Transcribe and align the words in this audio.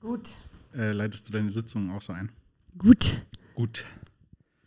Gut. 0.00 0.30
Äh, 0.74 0.92
leitest 0.92 1.28
du 1.28 1.32
deine 1.32 1.50
Sitzung 1.50 1.90
auch 1.90 2.02
so 2.02 2.12
ein? 2.12 2.30
Gut. 2.78 3.22
Gut. 3.54 3.84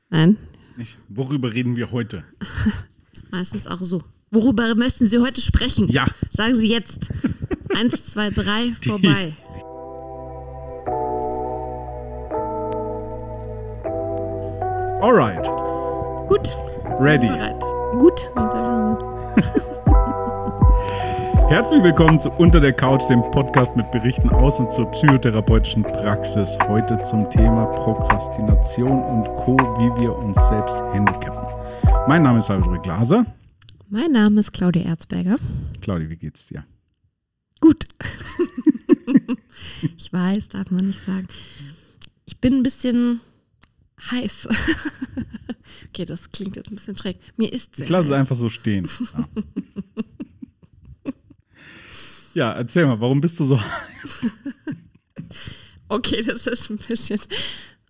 Nein, 0.10 0.38
Nicht? 0.76 0.98
Worüber 1.10 1.54
reden 1.54 1.76
wir 1.76 1.92
heute? 1.92 2.24
meistens 3.32 3.68
auch 3.68 3.80
so. 3.82 4.04
Worüber 4.32 4.74
möchten 4.76 5.06
Sie 5.08 5.20
heute 5.20 5.42
sprechen? 5.42 5.88
Ja. 5.90 6.08
Sagen 6.30 6.56
Sie 6.56 6.68
jetzt. 6.70 7.12
Eins, 7.76 8.08
zwei, 8.08 8.30
drei, 8.30 8.74
vorbei. 8.82 9.36
Alright. 15.02 15.46
Gut. 16.28 16.56
Ready. 17.00 17.30
Gut. 17.98 18.28
Herzlich 21.50 21.82
willkommen 21.82 22.20
zu 22.20 22.30
Unter 22.30 22.60
der 22.60 22.74
Couch, 22.74 23.10
dem 23.10 23.22
Podcast 23.32 23.76
mit 23.76 23.90
Berichten 23.90 24.30
aus 24.30 24.60
und 24.60 24.72
zur 24.72 24.86
psychotherapeutischen 24.92 25.82
Praxis. 25.82 26.56
Heute 26.68 27.02
zum 27.02 27.28
Thema 27.32 27.66
Prokrastination 27.66 29.02
und 29.02 29.26
Co., 29.36 29.58
wie 29.58 30.00
wir 30.00 30.16
uns 30.16 30.38
selbst 30.48 30.80
handicappen. 30.94 31.50
Mein 32.08 32.22
Name 32.22 32.38
ist 32.38 32.46
Salvador 32.46 32.80
Glaser. 32.84 33.26
Mein 33.90 34.12
Name 34.12 34.42
ist 34.42 34.52
Claudia 34.52 34.84
Erzberger. 34.84 35.38
Claudi, 35.82 36.08
wie 36.12 36.18
geht's 36.18 36.46
dir? 36.46 36.64
Gut. 37.60 37.86
ich 39.98 40.14
weiß, 40.14 40.50
darf 40.50 40.70
man 40.70 40.86
nicht 40.86 41.04
sagen. 41.04 41.28
Ich 42.26 42.38
bin 42.38 42.58
ein 42.58 42.64
bisschen 42.64 43.22
heiß. 44.12 44.48
okay, 45.90 46.06
das 46.06 46.30
klingt 46.30 46.58
jetzt 46.58 46.72
ein 46.72 46.76
bisschen 46.76 46.96
schräg. 46.96 47.18
Mir 47.38 47.52
ist 47.52 47.76
sehr 47.76 47.86
Ich 47.86 47.90
lasse 47.90 48.10
es 48.10 48.14
einfach 48.14 48.36
so 48.36 48.50
stehen. 48.50 48.88
Ja. 49.18 49.26
Ja, 52.34 52.52
erzähl 52.52 52.86
mal, 52.86 53.00
warum 53.00 53.22
bist 53.22 53.40
du 53.40 53.46
so 53.46 53.60
heiß? 53.60 54.30
Okay, 55.92 56.22
das 56.22 56.46
ist 56.46 56.70
ein 56.70 56.78
bisschen 56.78 57.20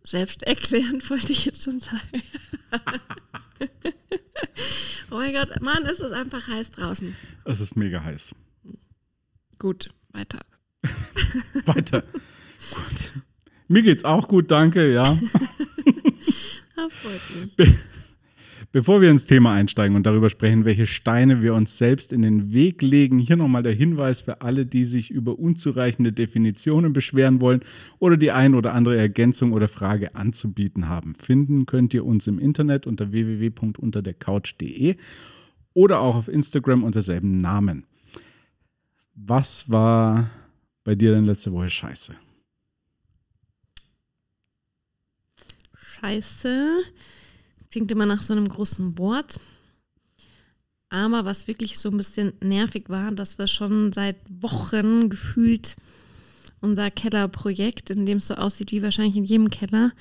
selbsterklärend, 0.04 1.10
wollte 1.10 1.34
ich 1.34 1.44
jetzt 1.44 1.64
schon 1.64 1.82
sagen. 1.82 2.24
oh 5.12 5.16
mein 5.16 5.34
Gott, 5.34 5.62
Mann, 5.62 5.84
ist 5.84 6.00
es 6.00 6.14
einfach 6.14 6.48
heiß 6.48 6.72
draußen. 6.72 7.14
Es 7.44 7.60
ist 7.60 7.76
mega 7.76 8.02
heiß. 8.02 8.34
Gut, 9.60 9.90
weiter. 10.14 10.40
Weiter. 11.66 12.04
gut. 12.72 13.12
Mir 13.68 13.84
geht's 13.84 14.06
auch 14.06 14.30
gut, 14.30 14.50
danke, 14.50 14.94
ja. 14.94 15.18
Ah, 16.78 16.88
freut 16.90 17.22
mich. 17.58 17.70
Be 18.72 18.80
Bevor 18.80 19.02
wir 19.02 19.10
ins 19.10 19.26
Thema 19.26 19.54
einsteigen 19.54 19.96
und 19.96 20.06
darüber 20.06 20.30
sprechen, 20.30 20.64
welche 20.64 20.86
Steine 20.86 21.42
wir 21.42 21.56
uns 21.56 21.78
selbst 21.78 22.14
in 22.14 22.22
den 22.22 22.54
Weg 22.54 22.82
legen, 22.82 23.18
hier 23.18 23.36
nochmal 23.36 23.64
der 23.64 23.74
Hinweis 23.74 24.22
für 24.22 24.42
alle, 24.42 24.66
die 24.66 24.86
sich 24.86 25.10
über 25.10 25.40
unzureichende 25.40 26.14
Definitionen 26.14 26.94
beschweren 26.94 27.42
wollen 27.42 27.62
oder 27.98 28.16
die 28.16 28.32
ein 28.32 28.54
oder 28.54 28.74
andere 28.74 28.96
Ergänzung 28.98 29.54
oder 29.54 29.68
Frage 29.68 30.14
anzubieten 30.16 30.88
haben. 30.88 31.16
Finden 31.16 31.66
könnt 31.66 31.94
ihr 31.94 32.06
uns 32.06 32.28
im 32.28 32.38
Internet 32.38 32.86
unter 32.86 33.12
www.unterdercouch.de 33.12 34.98
oder 35.74 36.00
auch 36.00 36.16
auf 36.16 36.28
Instagram 36.28 36.84
unter 36.84 37.02
selben 37.02 37.42
Namen. 37.42 37.86
Was 39.16 39.70
war 39.70 40.30
bei 40.84 40.96
dir 40.96 41.14
denn 41.14 41.26
letzte 41.26 41.52
Woche 41.52 41.70
scheiße? 41.70 42.16
Scheiße. 45.76 46.84
Klingt 47.72 47.92
immer 47.92 48.06
nach 48.06 48.24
so 48.24 48.34
einem 48.34 48.48
großen 48.48 48.98
Wort. 48.98 49.40
Aber 50.90 51.24
was 51.24 51.48
wirklich 51.48 51.78
so 51.78 51.90
ein 51.90 51.98
bisschen 51.98 52.34
nervig 52.44 52.86
war, 52.90 53.12
dass 53.12 53.38
wir 53.38 53.46
schon 53.48 53.94
seit 53.94 54.16
Wochen 54.42 55.10
gefühlt 55.10 55.76
unser 56.62 56.90
Kellerprojekt, 56.90 57.92
in 57.92 58.06
dem 58.06 58.18
es 58.18 58.28
so 58.28 58.36
aussieht 58.36 58.72
wie 58.72 58.82
wahrscheinlich 58.82 59.16
in 59.16 59.24
jedem 59.24 59.50
Keller, 59.50 59.92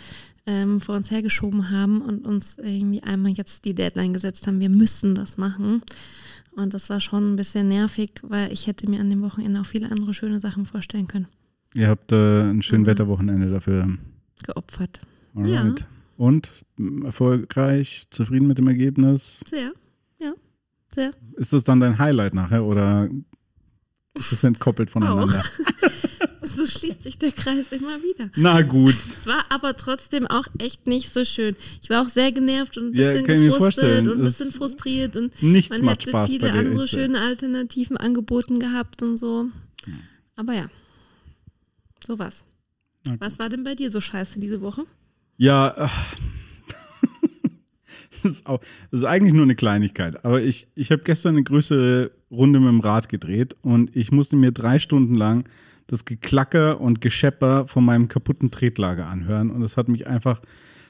ähm, 0.47 0.81
vor 0.81 0.97
uns 0.97 1.11
hergeschoben 1.11 1.71
haben 1.71 2.01
und 2.01 2.25
uns 2.25 2.57
irgendwie 2.57 3.03
einmal 3.03 3.33
jetzt 3.33 3.67
die 3.67 3.75
Deadline 3.75 4.15
gesetzt 4.15 4.47
haben, 4.47 4.61
wir 4.61 4.71
müssen 4.71 5.15
das 5.15 5.37
machen. 5.37 5.83
Und 6.57 6.73
das 6.75 6.89
war 6.89 7.01
schon 7.01 7.33
ein 7.35 7.37
bisschen 7.37 7.69
nervig, 7.69 8.13
weil 8.23 8.51
ich 8.51 8.67
hätte 8.67 8.89
mir 8.89 9.01
an 9.01 9.11
dem 9.11 9.21
Wochenende 9.21 9.61
auch 9.61 9.67
viele 9.67 9.91
andere 9.91 10.15
schöne 10.15 10.41
Sachen 10.41 10.65
vorstellen 10.65 11.07
können. 11.07 11.29
Ihr 11.77 11.89
habt 11.89 12.11
äh, 12.13 12.41
ein 12.51 12.63
schönes 12.63 12.87
Mhm. 12.87 12.91
Wetterwochenende 12.91 13.51
dafür. 13.51 13.99
Geopfert. 14.43 15.01
Alright. 15.37 15.87
Und 16.19 16.51
erfolgreich, 17.05 18.07
zufrieden 18.11 18.49
mit 18.49 18.59
dem 18.59 18.67
Ergebnis? 18.67 19.41
Sehr, 19.49 19.73
ja, 20.21 20.33
sehr. 20.93 21.13
Ist 21.37 21.53
das 21.53 21.63
dann 21.63 21.79
dein 21.79 21.97
Highlight 21.99 22.35
nachher 22.35 22.65
oder 22.65 23.09
ist 24.15 24.33
es 24.33 24.43
entkoppelt 24.45 24.91
voneinander? 24.91 25.43
So 26.41 26.67
schließt 26.67 27.03
sich 27.03 27.19
der 27.19 27.31
Kreis 27.31 27.71
immer 27.73 28.03
wieder. 28.03 28.31
Na 28.35 28.63
gut. 28.63 28.95
Es 28.95 29.27
war 29.27 29.45
aber 29.51 29.77
trotzdem 29.77 30.27
auch 30.27 30.47
echt 30.59 30.87
nicht 30.87 31.13
so 31.13 31.25
schön. 31.25 31.55
Ich 31.83 31.91
war 31.91 32.03
auch 32.03 32.09
sehr 32.09 32.33
genervt 32.33 32.79
und 32.79 32.87
ein 32.91 32.95
Ja, 32.95 33.13
bisschen 33.13 33.43
mir 33.43 33.51
gefrustet 33.51 34.07
und 34.09 34.19
ein 34.19 34.25
bisschen 34.25 34.51
frustriert 34.51 35.15
und 35.15 35.43
Nichts 35.43 35.79
man 35.79 35.89
hätte 35.91 36.09
Spaß 36.09 36.31
viele 36.31 36.53
andere 36.53 36.81
Hitze. 36.85 36.97
schöne 36.97 37.21
Alternativen 37.21 37.97
angeboten 37.99 38.59
gehabt 38.59 39.03
und 39.03 39.19
so. 39.19 39.47
Aber 40.37 40.55
ja, 40.55 40.69
so 42.07 42.19
was. 42.19 42.45
Was 43.19 43.39
war 43.39 43.51
denn 43.51 43.63
bei 43.63 43.75
dir 43.75 43.91
so 43.91 44.01
scheiße 44.01 44.41
diese 44.41 44.63
Woche? 44.63 44.85
Ja, 45.39 45.73
ach. 45.77 46.17
das, 48.23 48.25
ist 48.25 48.47
auch, 48.47 48.61
das 48.91 49.01
ist 49.01 49.07
eigentlich 49.07 49.33
nur 49.33 49.45
eine 49.45 49.55
Kleinigkeit. 49.55 50.25
Aber 50.25 50.43
ich, 50.43 50.69
ich 50.75 50.91
habe 50.91 51.03
gestern 51.03 51.37
eine 51.37 51.45
größere 51.45 52.11
Runde 52.31 52.59
mit 52.59 52.69
dem 52.69 52.81
Rad 52.81 53.09
gedreht 53.09 53.57
und 53.63 53.95
ich 53.97 54.11
musste 54.11 54.37
mir 54.37 54.51
drei 54.53 54.79
Stunden 54.79 55.15
lang 55.15 55.45
das 55.87 56.05
Geklacker 56.05 56.81
und 56.81 57.01
Geschepper 57.01 57.67
von 57.67 57.85
meinem 57.85 58.09
kaputten 58.09 58.51
Tretlager 58.51 59.07
anhören. 59.07 59.51
Und 59.51 59.63
das 59.63 59.77
hat 59.77 59.89
mich 59.89 60.07
einfach 60.07 60.43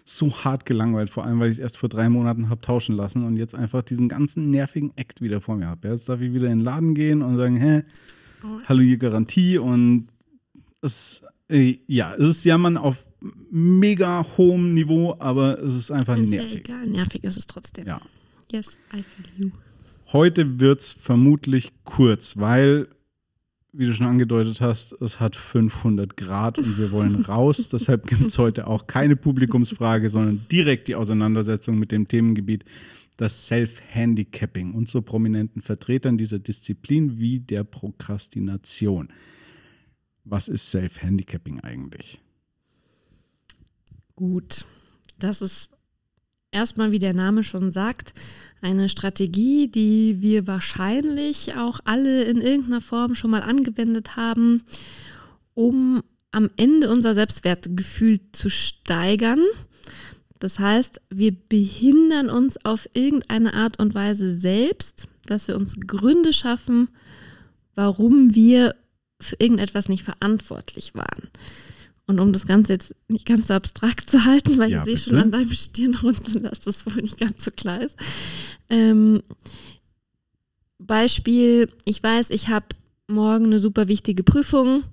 so 0.05 0.33
hart 0.43 0.65
gelangweilt, 0.65 1.11
vor 1.11 1.27
allem 1.27 1.39
weil 1.39 1.51
ich 1.51 1.57
es 1.57 1.61
erst 1.61 1.77
vor 1.77 1.91
drei 1.91 2.09
Monaten 2.09 2.49
habe 2.49 2.63
tauschen 2.63 2.97
lassen 2.97 3.25
und 3.25 3.37
jetzt 3.37 3.55
einfach 3.55 3.83
diesen 3.83 4.09
ganzen 4.09 4.51
nervigen 4.51 4.93
Act 4.97 5.21
wieder 5.21 5.43
vor 5.43 5.57
mir 5.57 5.67
habe. 5.67 5.89
Jetzt 5.89 6.09
darf 6.09 6.23
ich 6.23 6.33
wieder 6.33 6.47
in 6.47 6.61
den 6.61 6.65
Laden 6.65 6.95
gehen 6.95 7.21
und 7.21 7.37
sagen, 7.37 7.57
hä, 7.57 7.83
hallo 8.67 8.81
hier 8.81 8.97
Garantie 8.97 9.59
und 9.59 10.09
es, 10.81 11.23
äh, 11.49 11.79
ja, 11.87 12.15
es 12.15 12.29
ist 12.29 12.45
Jammern 12.45 12.77
auf 12.77 13.09
mega 13.51 14.25
hohem 14.37 14.75
Niveau, 14.75 15.17
aber 15.19 15.59
es 15.63 15.75
ist 15.75 15.91
einfach 15.91 16.17
ist 16.17 16.33
ja 16.33 16.43
nervig. 16.43 16.61
egal, 16.61 16.87
nervig 16.87 17.25
ist 17.25 17.37
es 17.37 17.47
trotzdem. 17.47 17.87
Ja. 17.87 18.01
Yes, 18.51 18.79
I 18.95 19.03
feel 19.03 19.27
you. 19.37 19.51
Heute 20.13 20.61
wird 20.61 20.81
es 20.81 20.93
vermutlich 20.93 21.73
kurz, 21.85 22.39
weil, 22.39 22.89
wie 23.73 23.87
du 23.87 23.93
schon 23.93 24.07
angedeutet 24.07 24.61
hast, 24.61 24.93
es 25.03 25.21
hat 25.21 25.37
500 25.37 26.17
Grad 26.17 26.59
und 26.59 26.79
wir 26.79 26.91
wollen 26.93 27.17
raus. 27.29 27.69
Deshalb 27.69 28.07
gibt 28.07 28.25
es 28.25 28.39
heute 28.39 28.67
auch 28.67 28.87
keine 28.87 29.17
Publikumsfrage, 29.17 30.09
sondern 30.09 30.47
direkt 30.51 30.89
die 30.89 30.95
Auseinandersetzung 30.95 31.79
mit 31.79 31.93
dem 31.93 32.09
Themengebiet 32.09 32.65
das 33.19 33.49
Self-Handicapping 33.49 34.73
und 34.73 34.89
so 34.89 35.03
prominenten 35.03 35.61
Vertretern 35.61 36.17
dieser 36.17 36.39
Disziplin 36.39 37.19
wie 37.19 37.41
der 37.41 37.65
Prokrastination. 37.65 39.09
Was 40.31 40.49
ist 40.49 40.71
Self-Handicapping 40.71 41.61
eigentlich? 41.61 42.21
Gut. 44.15 44.67
Das 45.19 45.41
ist 45.41 45.71
erstmal, 46.51 46.93
wie 46.93 46.99
der 46.99 47.15
Name 47.15 47.45
schon 47.45 47.71
sagt, 47.73 48.13
eine 48.61 48.91
Strategie, 48.91 49.69
die 49.69 50.21
wir 50.21 50.47
wahrscheinlich 50.47 51.57
auch 51.57 51.81
alle 51.85 52.25
in 52.25 52.43
irgendeiner 52.43 52.83
Form 52.83 53.15
schon 53.15 53.31
mal 53.31 53.43
angewendet 53.43 54.17
haben, 54.17 54.65
um 55.55 56.03
am 56.31 56.51
Ende 56.57 56.91
unser 56.93 57.15
Selbstwertgefühl 57.15 58.21
zu 58.33 58.51
steigern. 58.51 59.41
Das 60.41 60.59
heißt, 60.59 61.01
wir 61.09 61.33
behindern 61.33 62.29
uns 62.29 62.63
auf 62.67 62.87
irgendeine 62.93 63.55
Art 63.55 63.81
und 63.81 63.95
Weise 63.95 64.39
selbst, 64.39 65.09
dass 65.25 65.49
wir 65.49 65.57
uns 65.57 65.81
Gründe 65.81 66.35
schaffen, 66.35 66.91
warum 67.75 68.35
wir 68.35 68.75
für 69.21 69.37
irgendetwas 69.39 69.89
nicht 69.89 70.05
verantwortlich 70.05 70.95
waren. 70.95 71.29
Und 72.07 72.21
um 72.21 72.33
das 72.33 72.47
Ganze 72.47 72.73
jetzt 72.73 72.95
nicht 73.09 73.27
ganz 73.27 73.49
so 73.49 73.55
abstrakt 73.55 74.09
zu 74.09 74.25
halten, 74.25 74.57
weil 74.59 74.71
Ja, 74.71 74.79
ich 74.79 74.85
sehe 74.85 74.97
schon 74.97 75.19
an 75.19 75.31
deinem 75.31 75.53
Stirnrunzeln, 75.53 76.45
dass 76.45 76.61
das 76.61 76.87
wohl 76.87 77.03
nicht 77.03 77.19
ganz 77.19 77.45
so 77.45 77.51
klar 77.51 77.83
ist. 77.83 77.97
Ähm, 78.71 79.23
Beispiel, 80.79 81.71
ich 81.85 82.03
weiß, 82.03 82.31
ich 82.31 82.49
habe 82.49 82.67
morgen 83.09 83.47
eine 83.47 83.61
super 83.61 83.89
wichtige 83.89 84.23
Prüfung. 84.23 84.85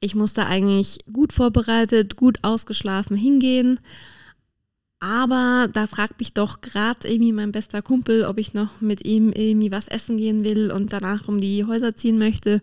Ich 0.00 0.14
muss 0.14 0.32
da 0.32 0.46
eigentlich 0.46 1.00
gut 1.12 1.32
vorbereitet, 1.32 2.16
gut 2.16 2.38
ausgeschlafen 2.42 3.16
hingehen. 3.16 3.80
Aber 5.00 5.68
da 5.72 5.86
fragt 5.86 6.18
mich 6.20 6.32
doch 6.32 6.62
gerade 6.62 7.08
irgendwie 7.08 7.32
mein 7.32 7.52
bester 7.52 7.82
Kumpel, 7.82 8.24
ob 8.24 8.38
ich 8.38 8.54
noch 8.54 8.80
mit 8.80 9.04
ihm 9.04 9.32
irgendwie 9.32 9.70
was 9.70 9.88
essen 9.88 10.16
gehen 10.16 10.44
will 10.44 10.70
und 10.70 10.92
danach 10.92 11.28
um 11.28 11.40
die 11.40 11.64
Häuser 11.64 11.94
ziehen 11.94 12.18
möchte. 12.18 12.62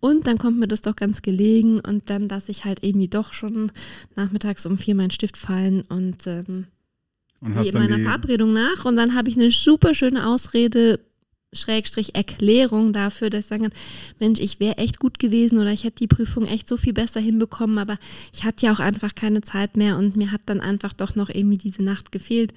Und 0.00 0.26
dann 0.26 0.38
kommt 0.38 0.58
mir 0.58 0.68
das 0.68 0.82
doch 0.82 0.96
ganz 0.96 1.22
gelegen 1.22 1.80
und 1.80 2.10
dann 2.10 2.28
lasse 2.28 2.50
ich 2.50 2.64
halt 2.64 2.82
irgendwie 2.82 3.08
doch 3.08 3.32
schon 3.32 3.72
nachmittags 4.14 4.66
um 4.66 4.78
vier 4.78 4.94
meinen 4.94 5.10
Stift 5.10 5.36
fallen 5.36 5.82
und 5.82 6.26
ähm, 6.26 6.66
Und 7.40 7.52
gehe 7.52 7.60
hast 7.60 7.74
dann 7.74 7.82
meiner 7.82 7.98
Verabredung 8.00 8.52
nach 8.52 8.84
und 8.84 8.96
dann 8.96 9.14
habe 9.14 9.30
ich 9.30 9.36
eine 9.36 9.50
super 9.50 9.94
schöne 9.94 10.26
Ausrede, 10.26 11.00
Schrägstrich 11.52 12.14
Erklärung 12.14 12.92
dafür, 12.92 13.30
dass 13.30 13.40
ich 13.40 13.46
sagen 13.46 13.62
kann, 13.64 13.72
Mensch, 14.18 14.40
ich 14.40 14.60
wäre 14.60 14.78
echt 14.78 14.98
gut 14.98 15.18
gewesen 15.18 15.58
oder 15.58 15.72
ich 15.72 15.84
hätte 15.84 15.96
die 15.96 16.06
Prüfung 16.06 16.46
echt 16.46 16.68
so 16.68 16.76
viel 16.76 16.92
besser 16.92 17.20
hinbekommen, 17.20 17.78
aber 17.78 17.98
ich 18.34 18.44
hatte 18.44 18.66
ja 18.66 18.72
auch 18.72 18.80
einfach 18.80 19.14
keine 19.14 19.40
Zeit 19.40 19.76
mehr 19.76 19.96
und 19.96 20.16
mir 20.16 20.32
hat 20.32 20.42
dann 20.46 20.60
einfach 20.60 20.92
doch 20.92 21.14
noch 21.14 21.30
irgendwie 21.30 21.58
diese 21.58 21.82
Nacht 21.82 22.12
gefehlt. 22.12 22.52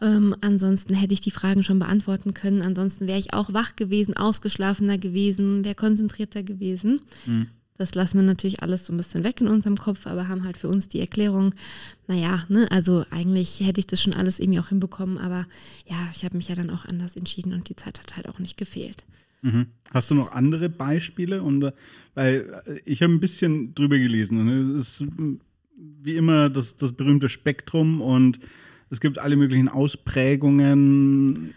Ähm, 0.00 0.34
ansonsten 0.40 0.94
hätte 0.94 1.14
ich 1.14 1.20
die 1.20 1.30
Fragen 1.30 1.62
schon 1.62 1.78
beantworten 1.78 2.34
können. 2.34 2.62
Ansonsten 2.62 3.06
wäre 3.06 3.18
ich 3.18 3.34
auch 3.34 3.52
wach 3.52 3.76
gewesen, 3.76 4.16
ausgeschlafener 4.16 4.98
gewesen, 4.98 5.64
wäre 5.64 5.74
konzentrierter 5.74 6.42
gewesen. 6.42 7.00
Mhm. 7.26 7.48
Das 7.76 7.94
lassen 7.94 8.18
wir 8.18 8.26
natürlich 8.26 8.62
alles 8.62 8.84
so 8.84 8.92
ein 8.92 8.98
bisschen 8.98 9.24
weg 9.24 9.40
in 9.40 9.48
unserem 9.48 9.78
Kopf, 9.78 10.06
aber 10.06 10.28
haben 10.28 10.44
halt 10.44 10.58
für 10.58 10.68
uns 10.68 10.88
die 10.88 11.00
Erklärung, 11.00 11.54
naja, 12.08 12.44
ne, 12.50 12.70
also 12.70 13.06
eigentlich 13.10 13.60
hätte 13.60 13.80
ich 13.80 13.86
das 13.86 14.02
schon 14.02 14.12
alles 14.12 14.38
irgendwie 14.38 14.60
auch 14.60 14.68
hinbekommen, 14.68 15.16
aber 15.16 15.46
ja, 15.86 15.96
ich 16.14 16.22
habe 16.22 16.36
mich 16.36 16.48
ja 16.48 16.54
dann 16.54 16.68
auch 16.68 16.84
anders 16.84 17.16
entschieden 17.16 17.54
und 17.54 17.70
die 17.70 17.76
Zeit 17.76 17.98
hat 17.98 18.16
halt 18.16 18.28
auch 18.28 18.38
nicht 18.38 18.58
gefehlt. 18.58 19.06
Mhm. 19.40 19.68
Hast 19.92 20.10
du 20.10 20.14
noch 20.14 20.32
andere 20.32 20.68
Beispiele? 20.68 21.42
Und, 21.42 21.62
äh, 21.62 21.72
weil 22.14 22.62
äh, 22.66 22.80
ich 22.84 23.02
habe 23.02 23.14
ein 23.14 23.20
bisschen 23.20 23.74
drüber 23.74 23.96
gelesen 23.96 24.40
und 24.40 24.76
es 24.76 25.00
ist 25.00 25.08
wie 26.02 26.16
immer 26.16 26.50
das, 26.50 26.76
das 26.76 26.92
berühmte 26.92 27.28
Spektrum 27.28 28.02
und 28.02 28.40
es 28.90 29.00
gibt 29.00 29.18
alle 29.18 29.36
möglichen 29.36 29.68
Ausprägungen. 29.68 31.54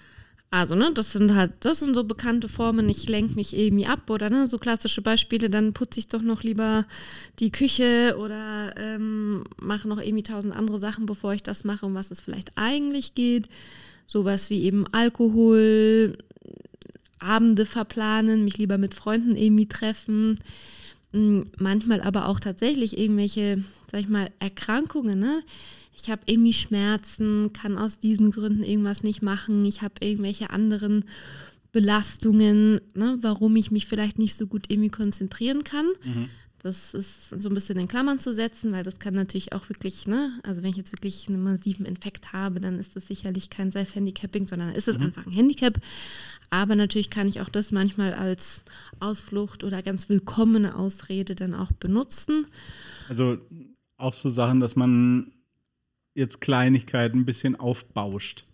Also, 0.52 0.76
ne, 0.76 0.92
das 0.94 1.12
sind 1.12 1.34
halt, 1.34 1.54
das 1.62 1.80
sind 1.80 1.96
so 1.96 2.04
bekannte 2.04 2.48
Formen, 2.48 2.88
ich 2.88 3.10
lenke 3.10 3.34
mich 3.34 3.58
irgendwie 3.58 3.88
ab 3.88 4.08
oder 4.12 4.30
ne, 4.30 4.46
so 4.46 4.60
klassische 4.60 5.02
Beispiele, 5.02 5.50
dann 5.50 5.74
putze 5.74 6.00
ich 6.00 6.10
doch 6.10 6.22
noch 6.22 6.44
lieber 6.44 6.86
die 7.40 7.52
Küche 7.52 8.16
oder 8.20 8.76
ähm, 8.78 9.46
mache 9.60 9.88
noch 9.88 10.00
irgendwie 10.00 10.22
tausend 10.22 10.56
andere 10.56 10.78
Sachen, 10.78 11.08
bevor 11.08 11.34
ich 11.34 11.42
das 11.42 11.64
mache, 11.64 11.88
um 11.88 11.96
was 11.96 12.12
es 12.12 12.22
vielleicht 12.22 12.52
eigentlich 12.56 13.16
geht. 13.16 13.50
Sowas 14.06 14.52
wie 14.52 14.62
eben 14.62 14.86
Alkohol, 14.92 16.20
Abende 17.18 17.66
verplanen, 17.66 18.44
mich 18.44 18.60
lieber 18.60 18.78
mit 18.78 18.94
Freunden 18.94 19.36
irgendwie 19.36 19.68
treffen. 19.68 20.38
Hm, 21.14 21.46
manchmal 21.58 22.02
aber 22.02 22.28
auch 22.28 22.40
tatsächlich 22.40 22.98
irgendwelche, 22.98 23.64
sag 23.92 24.02
ich 24.02 24.08
mal, 24.08 24.30
Erkrankungen, 24.38 25.18
ne? 25.18 25.42
Ich 25.96 26.10
habe 26.10 26.22
irgendwie 26.26 26.54
Schmerzen, 26.54 27.54
kann 27.54 27.78
aus 27.78 28.00
diesen 28.00 28.32
Gründen 28.32 28.64
irgendwas 28.64 29.04
nicht 29.04 29.22
machen, 29.22 29.66
ich 29.66 29.82
habe 29.82 29.96
irgendwelche 30.02 30.50
anderen 30.50 31.06
Belastungen, 31.72 32.80
ne, 32.94 33.18
warum 33.22 33.56
ich 33.56 33.72
mich 33.72 33.88
vielleicht 33.88 34.20
nicht 34.20 34.36
so 34.36 34.48
gut 34.48 34.66
irgendwie 34.70 34.90
konzentrieren 34.90 35.64
kann. 35.64 35.88
Mhm. 36.04 36.30
Das 36.60 36.94
ist 36.94 37.30
so 37.30 37.50
ein 37.50 37.56
bisschen 37.56 37.78
in 37.78 37.90
Klammern 37.90 38.20
zu 38.20 38.32
setzen, 38.32 38.72
weil 38.72 38.84
das 38.84 38.98
kann 38.98 39.14
natürlich 39.14 39.52
auch 39.52 39.68
wirklich, 39.68 40.08
ne, 40.08 40.32
also 40.44 40.64
wenn 40.64 40.70
ich 40.70 40.78
jetzt 40.78 40.94
wirklich 40.94 41.28
einen 41.28 41.44
massiven 41.44 41.86
Infekt 41.86 42.32
habe, 42.32 42.62
dann 42.62 42.80
ist 42.80 42.96
das 42.96 43.08
sicherlich 43.08 43.50
kein 43.50 43.70
Self-Handicapping, 43.70 44.48
sondern 44.48 44.74
ist 44.74 44.88
es 44.88 44.98
mhm. 44.98 45.06
einfach 45.06 45.26
ein 45.26 45.34
Handicap. 45.34 45.78
Aber 46.52 46.76
natürlich 46.76 47.10
kann 47.10 47.28
ich 47.28 47.42
auch 47.42 47.50
das 47.50 47.72
manchmal 47.72 48.14
als 48.14 48.64
Ausflucht 49.00 49.64
oder 49.64 49.82
ganz 49.82 50.08
willkommene 50.08 50.76
Ausrede 50.76 51.36
dann 51.36 51.54
auch 51.54 51.72
benutzen. 51.74 52.48
Also 53.10 53.40
auch 53.98 54.14
so 54.14 54.30
Sachen, 54.30 54.60
dass 54.60 54.76
man 54.76 55.34
jetzt 56.16 56.42
Kleinigkeiten 56.42 57.20
ein 57.20 57.26
bisschen 57.26 57.56
aufbauscht. 57.60 58.46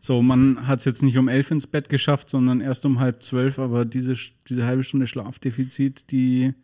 So, 0.00 0.22
man 0.22 0.66
hat 0.66 0.80
es 0.80 0.84
jetzt 0.84 1.02
nicht 1.02 1.18
um 1.18 1.28
elf 1.28 1.50
ins 1.50 1.66
Bett 1.66 1.88
geschafft, 1.88 2.30
sondern 2.30 2.60
erst 2.60 2.86
um 2.86 3.00
halb 3.00 3.22
zwölf, 3.22 3.58
aber 3.58 3.84
diese, 3.84 4.14
diese 4.48 4.64
halbe 4.64 4.84
Stunde 4.84 5.06
Schlafdefizit, 5.06 6.10
die, 6.12 6.54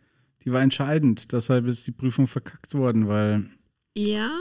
die 0.43 0.51
war 0.51 0.61
entscheidend. 0.61 1.33
Deshalb 1.33 1.67
ist 1.67 1.85
die 1.85 1.91
Prüfung 1.91 2.27
verkackt 2.27 2.73
worden, 2.73 3.07
weil. 3.07 3.45
Ja. 3.95 4.31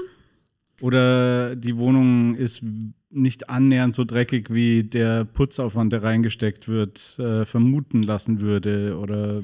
Oder 0.81 1.57
die 1.57 1.77
Wohnung 1.77 2.37
ist 2.37 2.63
nicht 3.11 3.49
annähernd 3.49 3.95
so 3.95 4.05
dreckig, 4.05 4.51
wie 4.51 4.85
der 4.85 5.25
Putzaufwand, 5.25 5.93
der 5.93 6.03
reingesteckt 6.03 6.69
wird, 6.69 7.19
äh, 7.19 7.45
vermuten 7.45 8.03
lassen 8.03 8.41
würde. 8.41 8.99
Oder. 8.99 9.43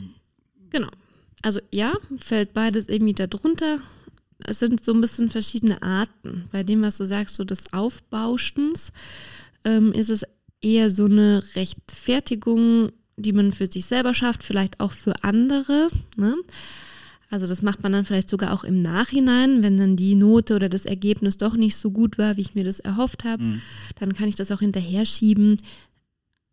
Genau. 0.71 0.91
Also 1.43 1.61
ja, 1.71 1.95
fällt 2.19 2.53
beides 2.53 2.89
irgendwie 2.89 3.15
darunter 3.15 3.79
es 4.47 4.59
sind 4.59 4.85
so 4.85 4.93
ein 4.93 5.01
bisschen 5.01 5.29
verschiedene 5.29 5.83
Arten. 5.83 6.49
Bei 6.53 6.63
dem, 6.63 6.83
was 6.83 6.99
du 6.99 7.05
sagst, 7.05 7.37
so 7.37 7.45
des 7.45 7.73
Aufbauschens, 7.73 8.93
ähm, 9.65 9.93
ist 9.93 10.11
es 10.11 10.25
eher 10.61 10.91
so 10.91 11.07
eine 11.07 11.43
Rechtfertigung, 11.55 12.91
die 13.17 13.33
man 13.33 13.53
für 13.53 13.67
sich 13.71 13.87
selber 13.87 14.15
schafft, 14.15 14.43
vielleicht 14.43 14.81
auch 14.81 14.93
für 14.93 15.25
andere. 15.25 15.89
Ne? 16.17 16.37
Also 17.31 17.47
das 17.47 17.63
macht 17.63 17.83
man 17.83 17.93
dann 17.93 18.05
vielleicht 18.05 18.29
sogar 18.29 18.53
auch 18.53 18.65
im 18.65 18.83
Nachhinein, 18.83 19.63
wenn 19.63 19.77
dann 19.77 19.97
die 19.97 20.17
Note 20.17 20.57
oder 20.57 20.69
das 20.69 20.85
Ergebnis 20.85 21.39
doch 21.39 21.55
nicht 21.55 21.77
so 21.77 21.91
gut 21.91 22.19
war, 22.19 22.37
wie 22.37 22.41
ich 22.41 22.55
mir 22.55 22.65
das 22.65 22.81
erhofft 22.81 23.25
habe, 23.25 23.43
mhm. 23.43 23.63
dann 23.99 24.15
kann 24.15 24.29
ich 24.29 24.35
das 24.35 24.51
auch 24.51 24.61
hinterher 24.61 25.07
schieben 25.07 25.57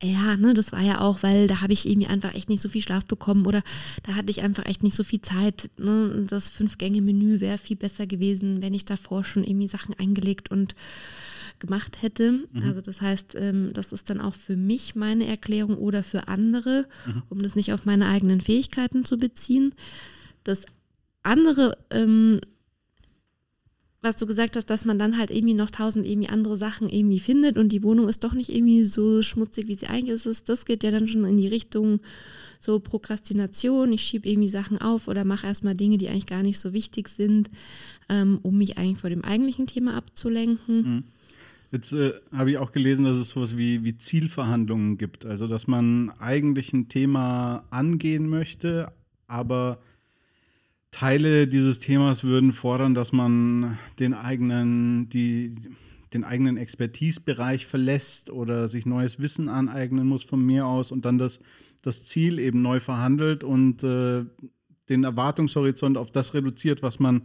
ja, 0.04 0.38
ne, 0.38 0.54
das 0.54 0.72
war 0.72 0.82
ja 0.82 1.02
auch, 1.02 1.24
weil 1.24 1.48
da 1.48 1.62
habe 1.62 1.74
ich 1.74 1.90
irgendwie 1.90 2.08
einfach 2.08 2.36
echt 2.36 2.50
nicht 2.50 2.62
so 2.62 2.70
viel 2.70 2.82
Schlaf 2.82 3.06
bekommen 3.06 3.48
oder 3.48 3.64
da 4.04 4.14
hatte 4.14 4.30
ich 4.30 4.42
einfach 4.42 4.66
echt 4.66 4.84
nicht 4.84 4.96
so 4.96 5.04
viel 5.04 5.22
Zeit. 5.22 5.72
Ne? 5.78 6.26
Das 6.28 6.52
Fünf-Gänge-Menü 6.52 7.40
wäre 7.40 7.58
viel 7.58 7.78
besser 7.78 8.06
gewesen, 8.06 8.62
wenn 8.62 8.76
ich 8.76 8.86
davor 8.86 9.24
schon 9.24 9.44
irgendwie 9.44 9.68
Sachen 9.68 9.96
eingelegt 9.98 10.52
und 10.52 10.76
gemacht 11.58 12.04
hätte. 12.04 12.44
Mhm. 12.52 12.64
Also 12.64 12.82
das 12.82 13.02
heißt, 13.02 13.34
ähm, 13.36 13.72
das 13.74 13.92
ist 13.92 14.12
dann 14.12 14.22
auch 14.22 14.36
für 14.36 14.56
mich 14.56 14.94
meine 14.96 15.26
Erklärung 15.26 15.78
oder 15.78 16.04
für 16.04 16.28
andere, 16.28 16.88
mhm. 17.08 17.24
um 17.30 17.42
das 17.42 17.56
nicht 17.56 17.74
auf 17.74 17.86
meine 17.86 18.08
eigenen 18.08 18.40
Fähigkeiten 18.40 19.04
zu 19.04 19.18
beziehen. 19.18 19.74
Das 20.44 20.66
andere 21.24 21.76
ähm, 21.90 22.40
was 24.08 24.18
du 24.18 24.26
gesagt 24.26 24.56
hast, 24.56 24.70
dass 24.70 24.86
man 24.86 24.98
dann 24.98 25.18
halt 25.18 25.32
irgendwie 25.32 25.54
noch 25.54 25.70
tausend 25.70 26.06
irgendwie 26.06 26.30
andere 26.30 26.58
Sachen 26.58 26.90
irgendwie 26.90 27.20
findet 27.20 27.58
und 27.58 27.70
die 27.70 27.84
Wohnung 27.84 28.08
ist 28.08 28.24
doch 28.24 28.34
nicht 28.34 28.50
irgendwie 28.50 28.84
so 28.84 29.22
schmutzig, 29.22 29.68
wie 29.68 29.76
sie 29.76 29.88
eigentlich 29.88 30.26
ist. 30.26 30.50
Das 30.50 30.66
geht 30.66 30.84
ja 30.84 30.92
dann 30.92 31.08
schon 31.08 31.26
in 31.26 31.38
die 31.38 31.48
Richtung 31.48 32.00
so 32.60 32.80
Prokrastination. 32.80 33.92
Ich 33.92 34.02
schiebe 34.02 34.28
irgendwie 34.28 34.48
Sachen 34.48 34.78
auf 34.78 35.08
oder 35.08 35.24
mache 35.24 35.46
erstmal 35.46 35.76
Dinge, 35.76 35.98
die 35.98 36.10
eigentlich 36.10 36.26
gar 36.26 36.44
nicht 36.44 36.60
so 36.60 36.74
wichtig 36.74 37.10
sind, 37.10 37.50
ähm, 38.10 38.40
um 38.42 38.58
mich 38.58 38.78
eigentlich 38.78 39.00
vor 39.00 39.10
dem 39.10 39.24
eigentlichen 39.24 39.68
Thema 39.68 39.96
abzulenken. 39.96 40.96
Mhm. 40.96 41.04
Jetzt 41.72 41.92
äh, 41.92 42.14
habe 42.32 42.52
ich 42.52 42.58
auch 42.58 42.72
gelesen, 42.72 43.04
dass 43.04 43.18
es 43.18 43.30
sowas 43.30 43.58
wie, 43.58 43.84
wie 43.84 43.98
Zielverhandlungen 43.98 44.98
gibt. 44.98 45.26
Also, 45.26 45.48
dass 45.48 45.68
man 45.68 46.12
eigentlich 46.18 46.72
ein 46.72 46.88
Thema 46.88 47.66
angehen 47.72 48.30
möchte, 48.30 48.92
aber 49.28 49.80
Teile 50.92 51.48
dieses 51.48 51.80
Themas 51.80 52.24
würden 52.24 52.54
fordern, 52.54 52.94
dass 52.94 53.12
man 53.12 53.78
den 54.00 54.14
eigenen, 54.14 55.10
die, 55.10 55.56
den 56.14 56.24
eigenen 56.24 56.58
Expertisebereich 56.58 57.66
verlässt 57.66 58.30
oder 58.30 58.68
sich 58.68 58.86
neues 58.86 59.20
Wissen 59.20 59.50
aneignen 59.50 60.08
muss 60.08 60.24
von 60.24 60.44
mir 60.44 60.66
aus 60.66 60.92
und 60.92 61.06
dann 61.06 61.18
das, 61.18 61.40
das 61.82 62.04
Ziel 62.04 62.40
eben 62.40 62.62
neu 62.62 62.80
verhandelt 62.80 63.44
und 63.44 63.84
äh, 63.84 64.26
den 64.90 65.04
Erwartungshorizont 65.04 65.98
auf 65.98 66.12
das 66.12 66.34
reduziert, 66.34 66.82
was 66.82 67.00
man 67.00 67.24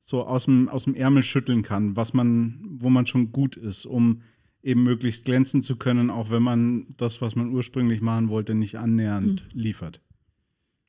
so 0.00 0.24
aus 0.26 0.44
dem, 0.44 0.68
aus 0.68 0.84
dem 0.84 0.94
Ärmel 0.94 1.22
schütteln 1.22 1.62
kann, 1.62 1.96
was 1.96 2.12
man, 2.12 2.60
wo 2.78 2.90
man 2.90 3.06
schon 3.06 3.32
gut 3.32 3.56
ist, 3.56 3.86
um 3.86 4.20
eben 4.62 4.82
möglichst 4.82 5.24
glänzen 5.24 5.62
zu 5.62 5.76
können, 5.76 6.10
auch 6.10 6.30
wenn 6.30 6.42
man 6.42 6.86
das, 6.96 7.20
was 7.20 7.36
man 7.36 7.48
ursprünglich 7.52 8.02
machen 8.02 8.28
wollte, 8.28 8.54
nicht 8.54 8.76
annähernd 8.76 9.44
mhm. 9.54 9.60
liefert. 9.60 10.00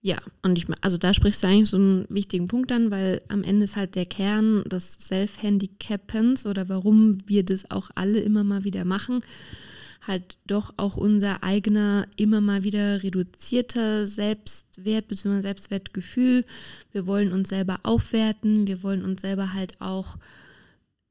Ja, 0.06 0.18
und 0.44 0.60
ich, 0.60 0.68
also 0.82 1.00
da 1.00 1.16
sprichst 1.16 1.42
du 1.42 1.48
eigentlich 1.48 1.72
so 1.72 1.78
einen 1.78 2.06
wichtigen 2.10 2.48
Punkt 2.48 2.72
an, 2.72 2.92
weil 2.92 3.24
am 3.28 3.44
Ende 3.44 3.64
ist 3.64 3.76
halt 3.76 3.96
der 3.96 4.06
Kern 4.06 4.64
des 4.66 5.00
Self-Handicappens 5.00 6.46
oder 6.46 6.70
warum 6.70 7.18
wir 7.26 7.44
das 7.44 7.72
auch 7.72 7.90
alle 7.96 8.20
immer 8.20 8.44
mal 8.44 8.64
wieder 8.64 8.86
machen, 8.86 9.22
halt 10.06 10.38
doch 10.46 10.76
auch 10.78 10.96
unser 10.96 11.44
eigener, 11.44 12.06
immer 12.18 12.40
mal 12.40 12.62
wieder 12.62 13.02
reduzierter 13.02 14.06
Selbstwert 14.06 15.08
bzw. 15.08 15.42
Selbstwertgefühl. 15.42 16.46
Wir 16.92 17.08
wollen 17.08 17.34
uns 17.34 17.50
selber 17.50 17.80
aufwerten, 17.82 18.68
wir 18.68 18.84
wollen 18.84 19.04
uns 19.04 19.22
selber 19.22 19.54
halt 19.54 19.82
auch 19.82 20.20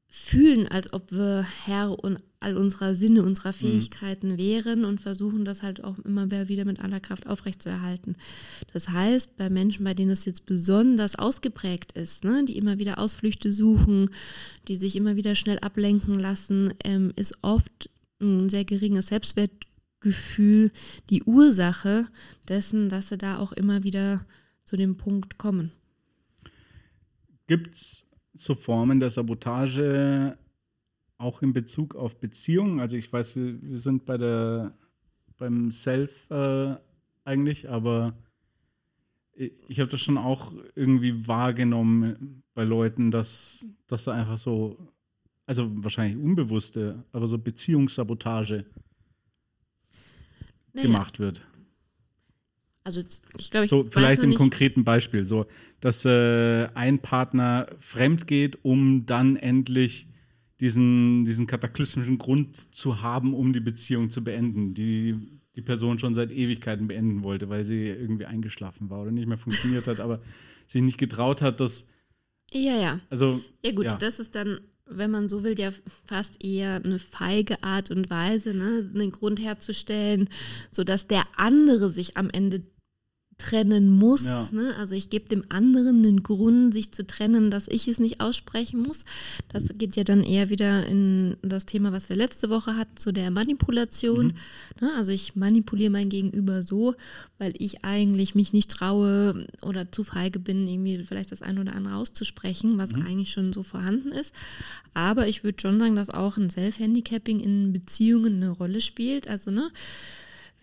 fühlen, 0.07 0.69
als 0.69 0.93
ob 0.93 1.11
wir 1.11 1.45
Herr 1.65 2.01
und 2.01 2.19
all 2.45 2.55
unserer 2.55 2.93
Sinne, 2.93 3.23
unserer 3.23 3.49
mhm. 3.49 3.53
Fähigkeiten 3.53 4.33
mhm. 4.33 4.37
wären 4.37 4.85
und 4.85 5.01
versuchen 5.01 5.43
das 5.43 5.63
halt 5.63 5.83
auch 5.83 5.97
immer 5.99 6.29
wieder 6.29 6.63
mit 6.63 6.79
aller 6.79 6.99
Kraft 6.99 7.27
aufrechtzuerhalten. 7.27 8.15
Das 8.71 8.89
heißt, 8.89 9.35
bei 9.37 9.49
Menschen, 9.49 9.83
bei 9.83 9.95
denen 9.95 10.09
das 10.09 10.25
jetzt 10.25 10.45
besonders 10.45 11.17
ausgeprägt 11.17 11.93
ist, 11.93 12.23
ne, 12.23 12.45
die 12.45 12.57
immer 12.57 12.77
wieder 12.77 12.99
Ausflüchte 12.99 13.51
suchen, 13.51 14.11
die 14.67 14.75
sich 14.75 14.95
immer 14.95 15.15
wieder 15.15 15.33
schnell 15.33 15.59
ablenken 15.59 16.19
lassen, 16.19 16.73
ähm, 16.83 17.11
ist 17.15 17.37
oft 17.41 17.89
ein 18.21 18.49
sehr 18.49 18.63
geringes 18.63 19.07
Selbstwertgefühl 19.07 20.71
die 21.09 21.23
Ursache 21.23 22.07
dessen, 22.47 22.89
dass 22.89 23.09
sie 23.09 23.17
da 23.17 23.39
auch 23.39 23.51
immer 23.53 23.83
wieder 23.83 24.25
zu 24.63 24.75
dem 24.75 24.97
Punkt 24.97 25.37
kommen. 25.39 25.71
Gibt 27.47 27.75
es 27.75 28.05
so 28.33 28.53
Formen 28.55 28.99
der 28.99 29.09
Sabotage 29.09 30.37
auch 31.17 31.41
in 31.41 31.53
Bezug 31.53 31.95
auf 31.95 32.19
Beziehungen? 32.19 32.79
Also 32.79 32.97
ich 32.97 33.11
weiß, 33.11 33.35
wir, 33.35 33.61
wir 33.61 33.79
sind 33.79 34.05
bei 34.05 34.17
der 34.17 34.73
beim 35.37 35.71
Self 35.71 36.29
äh, 36.29 36.75
eigentlich, 37.23 37.69
aber 37.69 38.13
ich, 39.33 39.51
ich 39.67 39.79
habe 39.79 39.89
das 39.89 40.01
schon 40.01 40.17
auch 40.17 40.53
irgendwie 40.75 41.27
wahrgenommen 41.27 42.43
bei 42.53 42.63
Leuten, 42.63 43.11
dass, 43.11 43.65
dass 43.87 44.05
da 44.05 44.13
einfach 44.13 44.37
so, 44.37 44.77
also 45.45 45.69
wahrscheinlich 45.83 46.17
unbewusste, 46.17 47.03
aber 47.11 47.27
so 47.27 47.37
Beziehungssabotage 47.37 48.65
naja. 50.73 50.87
gemacht 50.87 51.19
wird. 51.19 51.45
Also 52.83 53.01
ich 53.37 53.49
glaube, 53.49 53.65
ich 53.65 53.71
so 53.71 53.83
vielleicht 53.89 54.21
im 54.21 54.35
konkreten 54.35 54.83
Beispiel, 54.83 55.23
so 55.23 55.47
dass 55.79 56.05
äh, 56.05 56.67
ein 56.75 56.99
Partner 56.99 57.67
fremd 57.79 58.27
geht, 58.27 58.63
um 58.63 59.07
dann 59.07 59.37
endlich 59.37 60.07
diesen, 60.59 61.25
diesen 61.25 61.47
kataklysmischen 61.47 62.17
Grund 62.17 62.73
zu 62.73 63.01
haben, 63.01 63.33
um 63.33 63.53
die 63.53 63.59
Beziehung 63.59 64.09
zu 64.09 64.23
beenden, 64.23 64.73
die 64.73 65.15
die 65.55 65.61
Person 65.61 65.99
schon 65.99 66.13
seit 66.13 66.31
Ewigkeiten 66.31 66.87
beenden 66.87 67.23
wollte, 67.23 67.49
weil 67.49 67.63
sie 67.63 67.85
irgendwie 67.85 68.25
eingeschlafen 68.25 68.89
war 68.89 69.01
oder 69.01 69.11
nicht 69.11 69.27
mehr 69.27 69.37
funktioniert 69.37 69.87
hat, 69.87 69.99
aber 69.99 70.21
sich 70.67 70.81
nicht 70.81 70.97
getraut 70.97 71.41
hat, 71.41 71.59
dass. 71.59 71.87
Ja, 72.51 72.77
ja. 72.77 72.99
Also. 73.09 73.41
Ja, 73.63 73.71
gut, 73.71 73.85
ja. 73.85 73.95
das 73.95 74.19
ist 74.19 74.35
dann, 74.35 74.59
wenn 74.85 75.11
man 75.11 75.29
so 75.29 75.43
will, 75.43 75.57
ja 75.57 75.71
fast 76.05 76.43
eher 76.43 76.81
eine 76.83 76.99
feige 76.99 77.63
Art 77.63 77.89
und 77.91 78.09
Weise, 78.09 78.55
ne, 78.55 78.89
einen 78.93 79.11
Grund 79.11 79.39
herzustellen, 79.39 80.29
sodass 80.71 81.07
der 81.07 81.23
andere 81.37 81.89
sich 81.89 82.17
am 82.17 82.29
Ende 82.29 82.63
trennen 83.37 83.89
muss. 83.89 84.23
Ja. 84.23 84.47
Ne? 84.51 84.75
Also 84.77 84.95
ich 84.95 85.09
gebe 85.09 85.27
dem 85.27 85.43
anderen 85.49 86.05
einen 86.05 86.23
Grund, 86.23 86.73
sich 86.73 86.91
zu 86.91 87.05
trennen, 87.05 87.51
dass 87.51 87.67
ich 87.67 87.87
es 87.87 87.99
nicht 87.99 88.21
aussprechen 88.21 88.81
muss. 88.81 89.03
Das 89.49 89.73
geht 89.77 89.97
ja 89.97 90.03
dann 90.03 90.23
eher 90.23 90.49
wieder 90.49 90.85
in 90.85 91.35
das 91.41 91.65
Thema, 91.65 91.91
was 91.91 92.07
wir 92.07 92.15
letzte 92.15 92.49
Woche 92.49 92.77
hatten, 92.77 92.95
zu 92.95 93.11
der 93.11 93.31
Manipulation. 93.31 94.27
Mhm. 94.27 94.87
Ne? 94.87 94.93
Also 94.95 95.11
ich 95.11 95.35
manipuliere 95.35 95.91
mein 95.91 96.09
Gegenüber 96.09 96.63
so, 96.63 96.95
weil 97.37 97.53
ich 97.57 97.83
eigentlich 97.83 98.35
mich 98.35 98.53
nicht 98.53 98.71
traue 98.71 99.45
oder 99.61 99.91
zu 99.91 100.05
feige 100.05 100.39
bin, 100.39 100.67
irgendwie 100.67 101.03
vielleicht 101.03 101.31
das 101.31 101.41
eine 101.41 101.59
oder 101.59 101.75
andere 101.75 101.95
auszusprechen, 101.95 102.77
was 102.77 102.93
mhm. 102.93 103.05
eigentlich 103.05 103.31
schon 103.31 103.51
so 103.51 103.63
vorhanden 103.63 104.11
ist. 104.11 104.33
Aber 104.93 105.27
ich 105.27 105.43
würde 105.43 105.61
schon 105.61 105.77
sagen, 105.77 105.97
dass 105.97 106.09
auch 106.09 106.37
ein 106.37 106.49
Self-Handicapping 106.49 107.41
in 107.41 107.73
Beziehungen 107.73 108.35
eine 108.35 108.51
Rolle 108.51 108.79
spielt. 108.79 109.27
Also 109.27 109.51
ne, 109.51 109.71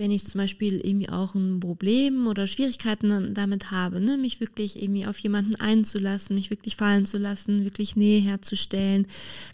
wenn 0.02 0.11
ich 0.11 0.25
zum 0.25 0.40
Beispiel 0.40 0.80
irgendwie 0.85 1.09
auch 1.09 1.37
ein 1.37 1.61
Problem 1.61 2.26
oder 2.26 2.49
Schwierigkeiten 2.49 3.35
damit 3.35 3.71
habe, 3.71 4.00
ne, 4.00 4.18
mich 4.18 4.40
wirklich 4.40 4.82
irgendwie 4.82 5.06
auf 5.06 5.16
jemanden 5.21 5.54
einzulassen, 5.54 6.35
mich 6.35 6.50
wirklich 6.50 6.75
fallen 6.75 7.06
zu 7.06 7.18
lassen, 7.18 7.64
wirklich 7.64 7.94
Nähe 7.94 8.21
herzustellen, 8.21 9.06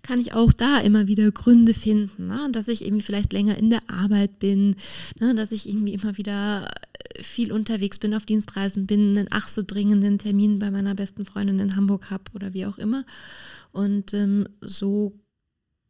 kann 0.03 0.19
ich 0.19 0.33
auch 0.33 0.55
da 0.55 0.79
immer 0.79 1.07
wieder 1.07 1.31
Gründe 1.33 1.75
finden, 1.75 2.29
ne, 2.29 2.49
dass 2.51 2.67
ich 2.67 2.83
irgendwie 2.83 3.03
vielleicht 3.03 3.35
länger 3.35 3.59
in 3.59 3.69
der 3.69 3.83
Arbeit 3.89 4.39
bin, 4.39 4.77
ne, 5.21 5.35
dass 5.35 5.53
ich 5.53 5.69
irgendwie 5.69 5.93
immer 5.93 6.17
wieder 6.17 6.71
viel 7.21 7.53
unterwegs 7.53 7.99
bin, 7.99 8.15
auf 8.15 8.25
Dienstreisen 8.25 8.87
bin, 8.87 9.19
einen 9.19 9.29
ach 9.31 9.49
so 9.49 9.63
dringenden 9.63 10.19
Termin 10.19 10.59
bei 10.59 10.71
meiner 10.71 10.95
besten 10.95 11.27
Freundin 11.27 11.59
in 11.59 11.77
Hamburg 11.77 12.11
habe 12.11 12.25
oder 12.35 12.55
wie 12.55 12.65
auch 12.65 12.79
immer. 12.79 13.05
Und 13.73 14.15
ähm, 14.15 14.49
so 14.63 15.13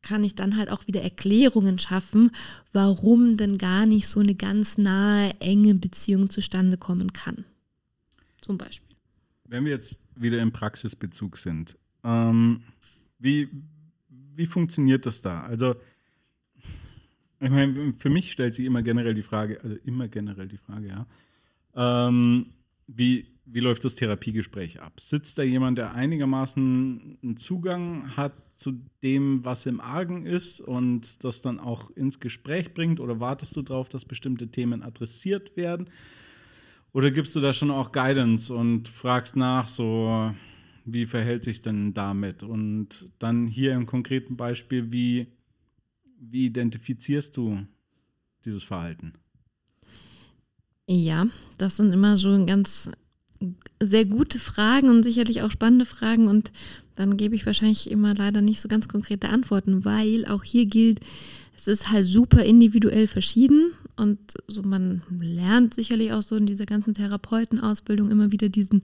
kann 0.09 0.25
ich 0.25 0.35
dann 0.35 0.57
halt 0.57 0.71
auch 0.71 0.87
wieder 0.87 1.03
Erklärungen 1.03 1.79
schaffen, 1.79 2.31
warum 2.73 3.37
denn 3.37 3.59
gar 3.59 3.85
nicht 3.85 4.09
so 4.09 4.21
eine 4.21 4.35
ganz 4.35 4.79
nahe, 4.79 5.39
enge 5.39 5.75
Beziehung 5.75 6.31
zustande 6.31 6.79
kommen 6.79 7.13
kann. 7.13 7.45
Zum 8.41 8.57
Beispiel. 8.57 8.97
Wenn 9.45 9.67
wir 9.67 9.73
jetzt 9.73 10.03
wieder 10.17 10.41
im 10.41 10.51
Praxisbezug 10.51 11.37
sind, 11.37 11.77
ähm, 12.05 12.63
wie, 13.19 13.51
wie 14.35 14.47
funktioniert 14.47 15.05
das 15.05 15.21
da? 15.21 15.43
Also, 15.43 15.75
ich 17.41 17.51
meine, 17.51 17.93
für 17.99 18.09
mich 18.09 18.33
stellt 18.33 18.55
sich 18.55 18.65
immer 18.65 18.83
generell 18.83 19.15
die 19.15 19.23
Frage, 19.23 19.61
also 19.63 19.77
immer 19.85 20.09
generell 20.09 20.49
die 20.49 20.57
Frage, 20.57 20.89
ja, 20.89 21.07
ähm, 22.09 22.47
wie, 22.87 23.27
wie 23.45 23.61
läuft 23.61 23.85
das 23.85 23.95
Therapiegespräch 23.95 24.81
ab? 24.81 25.01
Sitzt 25.01 25.37
da 25.37 25.43
jemand, 25.43 25.77
der 25.77 25.95
einigermaßen 25.95 27.19
einen 27.23 27.37
Zugang 27.37 28.17
hat 28.17 28.33
zu 28.59 28.81
dem, 29.05 29.45
was 29.45 29.67
im 29.67 29.81
Argen 29.81 30.27
ist 30.27 30.61
und 30.61 31.23
das 31.23 31.41
dann 31.41 31.61
auch 31.61 31.91
ins 31.91 32.19
Gespräch 32.19 32.75
bringt? 32.75 32.99
Oder 32.99 33.21
wartest 33.21 33.55
du 33.55 33.63
darauf, 33.63 33.89
dass 33.89 34.05
bestimmte 34.05 34.49
Themen 34.49 34.83
adressiert 34.83 35.57
werden? 35.57 35.89
Oder 36.93 37.13
gibst 37.13 37.37
du 37.37 37.41
da 37.41 37.53
schon 37.53 37.71
auch 37.71 37.93
Guidance 37.93 38.53
und 38.53 38.89
fragst 38.89 39.37
nach, 39.37 39.69
so 39.69 40.35
wie 40.85 41.07
verhält 41.07 41.45
sich 41.45 41.63
denn 41.63 41.95
damit? 41.95 42.43
Und 42.43 43.09
dann 43.21 43.47
hier 43.47 43.75
im 43.75 43.87
konkreten 43.87 44.37
Beispiel, 44.37 44.93
wie, 44.93 45.29
wie 46.19 46.47
identifizierst 46.47 47.37
du 47.37 47.65
dieses 48.45 48.65
Verhalten? 48.65 49.13
Ja, 50.89 51.29
das 51.59 51.77
sind 51.77 51.93
immer 51.93 52.17
so 52.17 52.45
ganz 52.45 52.91
sehr 53.81 54.05
gute 54.05 54.41
Fragen 54.41 54.89
und 54.89 55.05
sicherlich 55.05 55.43
auch 55.43 55.51
spannende 55.53 55.85
Fragen 55.85 56.27
und 56.27 56.51
dann 56.99 57.17
gebe 57.17 57.37
ich 57.37 57.47
wahrscheinlich 57.47 57.91
immer 57.91 58.13
leider 58.15 58.41
nicht 58.41 58.61
so 58.61 58.69
ganz 58.69 58.89
konkrete 58.89 59.29
Antworten, 59.29 59.85
weil 59.85 60.27
auch 60.27 60.43
hier 60.43 60.67
gilt, 60.67 61.01
es 61.57 61.69
ist 61.69 61.91
halt 61.91 62.07
super 62.07 62.45
individuell 62.45 63.07
verschieden 63.07 63.71
und 63.97 64.19
so 64.49 64.63
man 64.63 65.03
lernt 65.21 65.75
sicherlich 65.75 66.13
auch 66.13 66.23
so 66.23 66.37
in 66.37 66.47
dieser 66.47 66.67
ganzen 66.67 66.95
Therapeutenausbildung 66.95 68.11
immer 68.11 68.33
wieder 68.33 68.49
diesen 68.49 68.83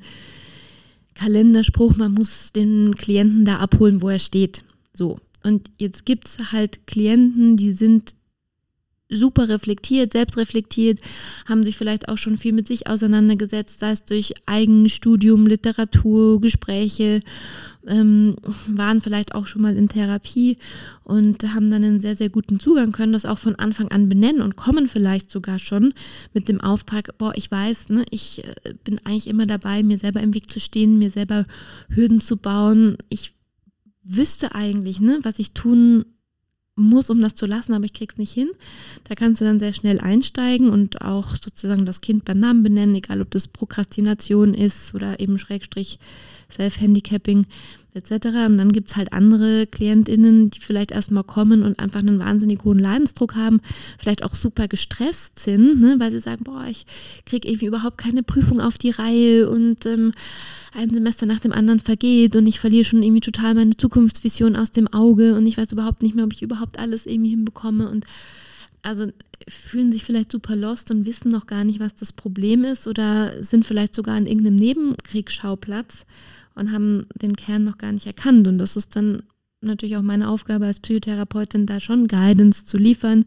Kalenderspruch, 1.15 1.97
man 1.97 2.13
muss 2.13 2.53
den 2.53 2.95
Klienten 2.95 3.45
da 3.45 3.59
abholen, 3.59 4.03
wo 4.03 4.09
er 4.09 4.19
steht. 4.19 4.63
So. 4.93 5.19
Und 5.43 5.71
jetzt 5.79 6.07
gibt 6.07 6.29
es 6.29 6.53
halt 6.53 6.87
Klienten, 6.87 7.57
die 7.57 7.73
sind 7.73 8.15
super 9.11 9.49
reflektiert, 9.49 10.13
selbst 10.13 10.37
reflektiert, 10.37 11.01
haben 11.47 11.63
sich 11.63 11.77
vielleicht 11.77 12.09
auch 12.09 12.19
schon 12.19 12.39
viel 12.39 12.53
mit 12.53 12.67
sich 12.67 12.87
auseinandergesetzt, 12.87 13.79
sei 13.81 13.91
es 13.91 14.05
durch 14.05 14.35
Eigenstudium, 14.47 15.47
Literatur, 15.47 16.41
Gespräche, 16.41 17.21
ähm, 17.87 18.37
waren 18.67 19.03
vielleicht 19.03 19.35
auch 19.35 19.47
schon 19.47 19.61
mal 19.61 19.77
in 19.77 19.89
Therapie 19.89 20.57
und 21.03 21.43
haben 21.55 21.71
dann 21.71 21.85
einen 21.85 22.01
sehr, 22.01 22.17
sehr 22.17 22.31
guten 22.31 22.59
Zugang, 22.59 22.93
können 22.93 23.13
das 23.13 23.27
auch 23.27 23.39
von 23.39 23.57
Anfang 23.57 23.89
an 23.89 24.09
benennen 24.09 24.41
und 24.41 24.57
kommen 24.57 24.89
vielleicht 24.89 25.31
sogar 25.31 25.59
schon 25.59 25.93
mit 26.33 26.49
dem 26.49 26.63
Auftrag, 26.63 27.17
boah, 27.19 27.33
ich 27.37 27.51
weiß, 27.51 27.91
ne, 27.91 28.05
ich 28.11 28.43
äh, 28.45 28.75
bin 28.85 28.99
eigentlich 29.05 29.27
immer 29.27 29.47
dabei, 29.47 29.83
mir 29.83 29.99
selber 29.99 30.21
im 30.21 30.33
Weg 30.33 30.51
zu 30.51 30.61
stehen, 30.61 30.99
mir 30.99 31.11
selber 31.11 31.45
Hürden 31.89 32.23
zu 32.23 32.39
bauen. 32.39 32.97
Ich 33.11 33.35
wüsste 34.03 34.55
eigentlich, 34.55 35.01
ne, 35.01 35.19
was 35.23 35.39
ich 35.39 35.53
tun 35.53 36.07
muss, 36.77 37.11
um 37.11 37.21
das 37.21 37.35
zu 37.35 37.47
lassen, 37.47 37.73
aber 37.73 37.85
ich 37.85 37.93
krieg's 37.93 38.17
nicht 38.17 38.33
hin. 38.33 38.51
Da 39.05 39.15
kannst 39.15 39.41
du 39.41 39.45
dann 39.45 39.61
sehr 39.61 39.73
schnell 39.73 40.01
einsteigen 40.01 40.71
und 40.71 41.03
auch 41.03 41.37
sozusagen 41.37 41.87
das 41.87 42.01
Kind 42.01 42.25
beim 42.25 42.41
Namen 42.41 42.63
benennen, 42.63 42.95
egal 42.95 43.21
ob 43.21 43.31
das 43.31 43.49
Prokrastination 43.49 44.55
ist 44.55 44.95
oder 44.95 45.21
eben 45.21 45.39
Schrägstrich 45.39 45.99
Self-Handicapping 46.51 47.47
etc. 47.95 48.27
Und 48.47 48.59
dann 48.59 48.73
gibt 48.73 48.91
es 48.91 48.97
halt 48.97 49.13
andere 49.13 49.67
KlientInnen, 49.67 50.51
die 50.51 50.61
vielleicht 50.61 50.91
erstmal 50.91 51.23
kommen 51.23 51.63
und 51.63 51.79
einfach 51.79 52.01
einen 52.01 52.19
wahnsinnig 52.19 52.65
hohen 52.65 52.79
Leidensdruck 52.79 53.37
haben, 53.37 53.61
vielleicht 53.99 54.25
auch 54.25 54.35
super 54.35 54.69
gestresst 54.69 55.39
sind, 55.39 55.81
ne, 55.81 55.97
weil 55.99 56.11
sie 56.11 56.21
sagen, 56.21 56.45
boah, 56.45 56.67
ich 56.69 56.87
kriege 57.25 57.49
irgendwie 57.49 57.67
überhaupt 57.67 57.99
keine 57.99 58.23
Prüfung 58.23 58.61
auf 58.61 58.79
die 58.79 58.91
Reihe 58.91 59.49
und 59.49 59.87
ähm, 59.87 60.13
ein 60.73 60.93
Semester 60.93 61.25
nach 61.25 61.41
dem 61.41 61.53
anderen 61.53 61.81
vergeht 61.81 62.35
und 62.35 62.47
ich 62.47 62.59
verliere 62.59 62.85
schon 62.85 63.03
irgendwie 63.03 63.21
total 63.21 63.55
meine 63.55 63.77
Zukunftsvision 63.77 64.57
aus 64.57 64.73
dem 64.73 64.93
Auge 64.93 65.35
und 65.37 65.47
ich 65.47 65.57
weiß 65.57 65.71
überhaupt 65.71 66.03
nicht 66.03 66.17
mehr, 66.17 66.25
ob 66.25 66.33
ich 66.33 66.43
überhaupt 66.43 66.79
alles 66.79 67.07
irgendwie 67.07 67.31
hinbekomme 67.31 67.89
und 67.89 68.05
also 68.83 69.07
fühlen 69.49 69.93
sich 69.93 70.05
vielleicht 70.05 70.33
super 70.33 70.57
lost 70.57 70.91
und 70.91 71.07
wissen 71.07 71.31
noch 71.31 71.47
gar 71.47 71.65
nicht, 71.65 71.81
was 71.81 71.95
das 71.95 72.13
Problem 72.13 72.65
ist 72.65 72.87
oder 72.87 73.43
sind 73.43 73.65
vielleicht 73.65 73.95
sogar 73.95 74.17
an 74.17 74.27
irgendeinem 74.27 74.57
Nebenkriegsschauplatz 74.57 76.05
und 76.55 76.73
haben 76.73 77.07
den 77.21 77.37
Kern 77.37 77.65
noch 77.65 77.79
gar 77.79 77.93
nicht 77.93 78.07
erkannt. 78.07 78.47
Und 78.49 78.59
das 78.59 78.77
ist 78.77 78.97
dann 78.97 79.23
natürlich 79.65 79.97
auch 79.97 80.03
meine 80.03 80.29
Aufgabe 80.29 80.67
als 80.67 80.81
Psychotherapeutin, 80.81 81.67
da 81.67 81.81
schon 81.81 82.07
Guidance 82.07 82.65
zu 82.65 82.77
liefern, 82.77 83.25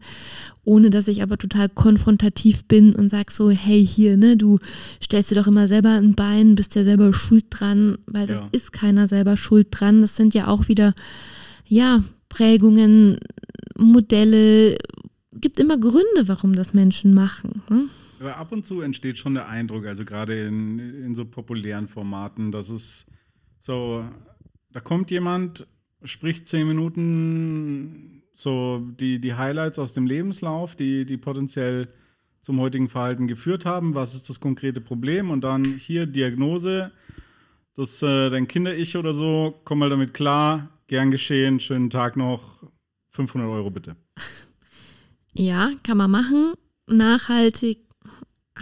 ohne 0.64 0.90
dass 0.90 1.08
ich 1.08 1.22
aber 1.22 1.36
total 1.36 1.68
konfrontativ 1.68 2.64
bin 2.64 2.94
und 2.94 3.08
sag 3.08 3.30
so, 3.30 3.50
hey 3.50 3.84
hier, 3.84 4.16
ne, 4.16 4.36
du 4.36 4.58
stellst 5.02 5.30
dir 5.30 5.34
doch 5.34 5.46
immer 5.46 5.68
selber 5.68 5.90
ein 5.90 6.14
Bein, 6.14 6.54
bist 6.54 6.74
ja 6.74 6.84
selber 6.84 7.12
schuld 7.12 7.46
dran, 7.50 7.98
weil 8.06 8.26
das 8.26 8.40
ja. 8.40 8.48
ist 8.52 8.72
keiner 8.72 9.06
selber 9.06 9.36
schuld 9.36 9.68
dran. 9.70 10.00
Das 10.00 10.16
sind 10.16 10.34
ja 10.34 10.46
auch 10.46 10.68
wieder, 10.68 10.94
ja, 11.66 12.02
Prägungen, 12.28 13.18
Modelle, 13.76 14.76
gibt 15.32 15.58
immer 15.58 15.78
Gründe, 15.78 16.26
warum 16.26 16.54
das 16.54 16.74
Menschen 16.74 17.14
machen. 17.14 17.62
Ne? 17.70 17.84
Aber 18.20 18.36
ab 18.36 18.52
und 18.52 18.66
zu 18.66 18.80
entsteht 18.80 19.18
schon 19.18 19.34
der 19.34 19.48
Eindruck, 19.48 19.86
also 19.86 20.04
gerade 20.04 20.46
in, 20.46 20.78
in 20.78 21.14
so 21.14 21.24
populären 21.24 21.88
Formaten, 21.88 22.50
dass 22.50 22.68
es 22.68 23.06
so, 23.58 24.04
da 24.70 24.80
kommt 24.80 25.10
jemand, 25.10 25.66
spricht 26.02 26.48
zehn 26.48 26.66
Minuten 26.68 28.22
so 28.34 28.80
die, 29.00 29.20
die 29.20 29.34
Highlights 29.34 29.78
aus 29.78 29.92
dem 29.92 30.06
Lebenslauf, 30.06 30.76
die, 30.76 31.04
die 31.04 31.16
potenziell 31.16 31.88
zum 32.40 32.60
heutigen 32.60 32.88
Verhalten 32.88 33.26
geführt 33.26 33.64
haben. 33.64 33.94
Was 33.94 34.14
ist 34.14 34.28
das 34.28 34.38
konkrete 34.38 34.80
Problem? 34.80 35.30
Und 35.30 35.42
dann 35.42 35.64
hier 35.64 36.06
Diagnose, 36.06 36.92
dass 37.74 38.00
äh, 38.02 38.30
dein 38.30 38.46
Kinder-Ich 38.46 38.96
oder 38.96 39.12
so, 39.12 39.60
komm 39.64 39.80
mal 39.80 39.90
damit 39.90 40.14
klar, 40.14 40.68
gern 40.86 41.10
geschehen, 41.10 41.58
schönen 41.58 41.90
Tag 41.90 42.16
noch, 42.16 42.62
500 43.10 43.48
Euro 43.48 43.70
bitte. 43.70 43.96
Ja, 45.34 45.72
kann 45.82 45.98
man 45.98 46.10
machen. 46.10 46.54
Nachhaltig 46.86 47.87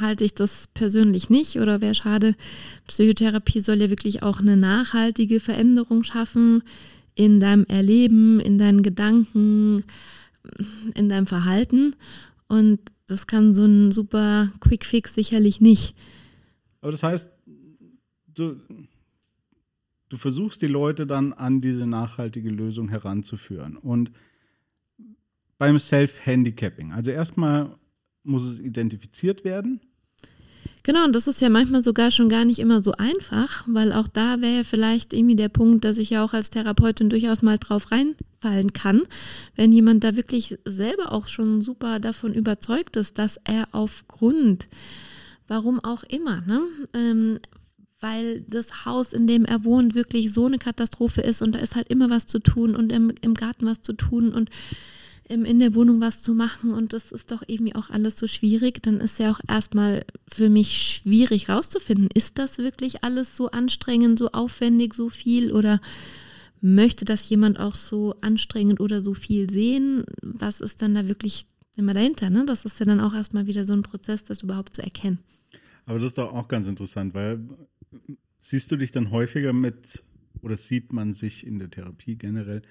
halte 0.01 0.25
ich 0.25 0.35
das 0.35 0.67
persönlich 0.75 1.31
nicht 1.31 1.57
oder 1.57 1.81
wäre 1.81 1.95
schade. 1.95 2.35
Psychotherapie 2.87 3.61
soll 3.61 3.81
ja 3.81 3.91
wirklich 3.91 4.23
auch 4.23 4.41
eine 4.41 4.57
nachhaltige 4.57 5.41
Veränderung 5.41 6.05
schaffen 6.05 6.63
in 7.15 7.41
deinem 7.41 7.65
Erleben, 7.67 8.41
in 8.41 8.59
deinen 8.59 8.83
Gedanken, 8.83 9.85
in 10.95 11.09
deinem 11.09 11.27
Verhalten. 11.27 11.95
Und 12.49 12.81
das 13.07 13.27
kann 13.27 13.55
so 13.55 13.65
ein 13.65 13.93
super 13.93 14.53
Quick-Fix 14.61 15.15
sicherlich 15.15 15.61
nicht. 15.61 15.97
Aber 16.81 16.93
das 16.93 17.03
heißt, 17.03 17.31
du, 18.35 18.61
du 20.09 20.17
versuchst 20.17 20.63
die 20.63 20.67
Leute 20.67 21.07
dann 21.07 21.33
an 21.33 21.61
diese 21.61 21.87
nachhaltige 21.87 22.51
Lösung 22.51 22.89
heranzuführen. 22.89 23.77
Und 23.77 24.11
beim 25.59 25.79
Self-Handicapping, 25.79 26.93
also 26.93 27.11
erstmal 27.11 27.75
muss 28.23 28.45
es 28.45 28.59
identifiziert 28.59 29.45
werden. 29.45 29.81
Genau, 30.87 31.05
und 31.05 31.17
das 31.17 31.27
ist 31.27 31.41
ja 31.41 31.49
manchmal 31.49 31.83
sogar 31.83 32.13
schon 32.13 32.29
gar 32.29 32.45
nicht 32.45 32.61
immer 32.61 32.81
so 32.81 32.93
einfach, 32.93 33.65
weil 33.67 33.93
auch 33.93 34.07
da 34.07 34.41
wäre 34.41 34.59
ja 34.59 34.63
vielleicht 34.63 35.13
irgendwie 35.13 35.35
der 35.35 35.49
Punkt, 35.49 35.85
dass 35.85 35.99
ich 35.99 36.11
ja 36.11 36.25
auch 36.25 36.33
als 36.33 36.49
Therapeutin 36.49 37.11
durchaus 37.11 37.43
mal 37.43 37.59
drauf 37.59 37.91
reinfallen 37.91 38.73
kann, 38.73 39.03
wenn 39.57 39.73
jemand 39.73 40.05
da 40.05 40.15
wirklich 40.15 40.57
selber 40.65 41.11
auch 41.11 41.27
schon 41.27 41.61
super 41.61 41.99
davon 41.99 42.33
überzeugt 42.35 42.95
ist, 42.95 43.19
dass 43.19 43.41
er 43.43 43.67
aufgrund, 43.73 44.67
warum 45.49 45.81
auch 45.81 46.05
immer, 46.05 46.43
ne, 46.43 46.63
ähm, 46.95 47.41
weil 47.99 48.43
das 48.43 48.85
Haus, 48.85 49.13
in 49.13 49.27
dem 49.27 49.45
er 49.45 49.65
wohnt, 49.65 49.97
wirklich 49.97 50.33
so 50.33 50.47
eine 50.47 50.59
Katastrophe 50.59 51.21
ist 51.21 51.43
und 51.43 51.57
da 51.57 51.59
ist 51.59 51.75
halt 51.75 51.89
immer 51.89 52.11
was 52.11 52.27
zu 52.27 52.39
tun 52.39 52.77
und 52.77 52.93
im, 52.93 53.13
im 53.23 53.35
Garten 53.35 53.67
was 53.67 53.83
zu 53.83 53.95
tun 53.95 54.33
und 54.33 54.51
in 55.29 55.59
der 55.59 55.75
Wohnung 55.75 56.01
was 56.01 56.23
zu 56.23 56.35
machen 56.35 56.73
und 56.73 56.93
das 56.93 57.11
ist 57.11 57.33
doch 57.33 57.43
irgendwie 57.47 57.75
auch 57.75 57.91
alles 57.91 58.17
so 58.17 58.29
schwierig, 58.29 58.83
dann 58.83 59.01
ist 59.01 59.19
ja 59.19 59.33
auch 59.33 59.41
erstmal 59.49 60.05
für 60.29 60.49
mich 60.49 60.83
schwierig 60.83 61.49
rauszufinden, 61.49 62.09
ist 62.15 62.39
das 62.39 62.59
wirklich 62.59 63.03
alles 63.03 63.35
so 63.35 63.51
anstrengend, 63.51 64.19
so 64.19 64.29
aufwendig, 64.29 64.95
so 64.95 65.09
viel 65.09 65.53
oder 65.53 65.81
möchte 66.61 67.05
das 67.05 67.29
jemand 67.29 67.59
auch 67.59 67.75
so 67.75 68.15
anstrengend 68.21 68.81
oder 68.81 69.01
so 69.01 69.15
viel 69.15 69.51
sehen? 69.51 70.05
Was 70.23 70.61
ist 70.61 70.81
dann 70.83 70.95
da 70.95 71.09
wirklich 71.09 71.47
immer 71.77 71.95
dahinter? 71.95 72.31
Ne? 72.31 72.45
Das 72.47 72.65
ist 72.65 72.79
ja 72.79 72.87
dann 72.87 73.01
auch 73.01 73.15
erstmal 73.15 73.47
wieder 73.47 73.65
so 73.65 73.73
ein 73.73 73.83
Prozess, 73.83 74.25
das 74.25 74.43
überhaupt 74.43 74.77
zu 74.77 74.83
erkennen. 74.83 75.19
Aber 75.87 75.99
das 75.99 76.11
ist 76.11 76.19
doch 76.19 76.33
auch 76.33 76.49
ganz 76.49 76.69
interessant, 76.69 77.15
weil 77.15 77.41
siehst 78.39 78.71
du 78.71 78.77
dich 78.77 78.93
dann 78.93 79.11
häufiger 79.11 79.53
mit 79.53 80.05
oder 80.41 80.57
sieht 80.57 80.93
man 80.93 81.13
sich 81.13 81.47
in 81.47 81.59
der 81.59 81.71
Therapie 81.71 82.17
generell 82.17 82.63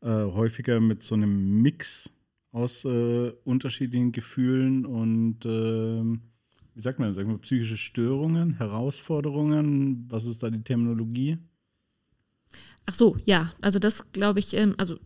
äh, 0.00 0.08
häufiger 0.08 0.80
mit 0.80 1.02
so 1.02 1.14
einem 1.14 1.62
Mix 1.62 2.12
aus 2.52 2.84
äh, 2.84 3.32
unterschiedlichen 3.44 4.12
Gefühlen 4.12 4.86
und 4.86 5.44
äh, 5.44 6.18
wie 6.74 6.80
sagt 6.80 6.98
man, 6.98 7.12
sagen 7.12 7.30
wir 7.30 7.38
psychische 7.38 7.76
Störungen, 7.76 8.54
Herausforderungen, 8.54 10.06
was 10.08 10.26
ist 10.26 10.42
da 10.42 10.50
die 10.50 10.62
Terminologie? 10.62 11.38
Ach 12.86 12.94
so, 12.94 13.16
ja, 13.24 13.52
also 13.60 13.78
das 13.78 14.12
glaube 14.12 14.38
ich, 14.38 14.54
ähm, 14.54 14.74
also, 14.78 14.94
also 14.94 15.02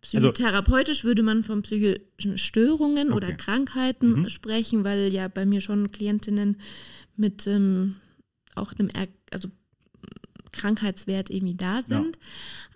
psychotherapeutisch 0.00 1.04
würde 1.04 1.22
man 1.22 1.42
von 1.42 1.62
psychischen 1.62 2.38
Störungen 2.38 3.12
okay. 3.12 3.16
oder 3.16 3.32
Krankheiten 3.34 4.22
mhm. 4.22 4.28
sprechen, 4.30 4.82
weil 4.82 5.12
ja 5.12 5.28
bei 5.28 5.46
mir 5.46 5.60
schon 5.60 5.90
Klientinnen 5.90 6.56
mit 7.16 7.46
ähm, 7.46 7.96
auch 8.54 8.72
einem, 8.72 8.88
er 8.88 9.08
also 9.30 9.48
Krankheitswert 10.56 11.30
irgendwie 11.30 11.54
da 11.54 11.82
sind. 11.82 12.16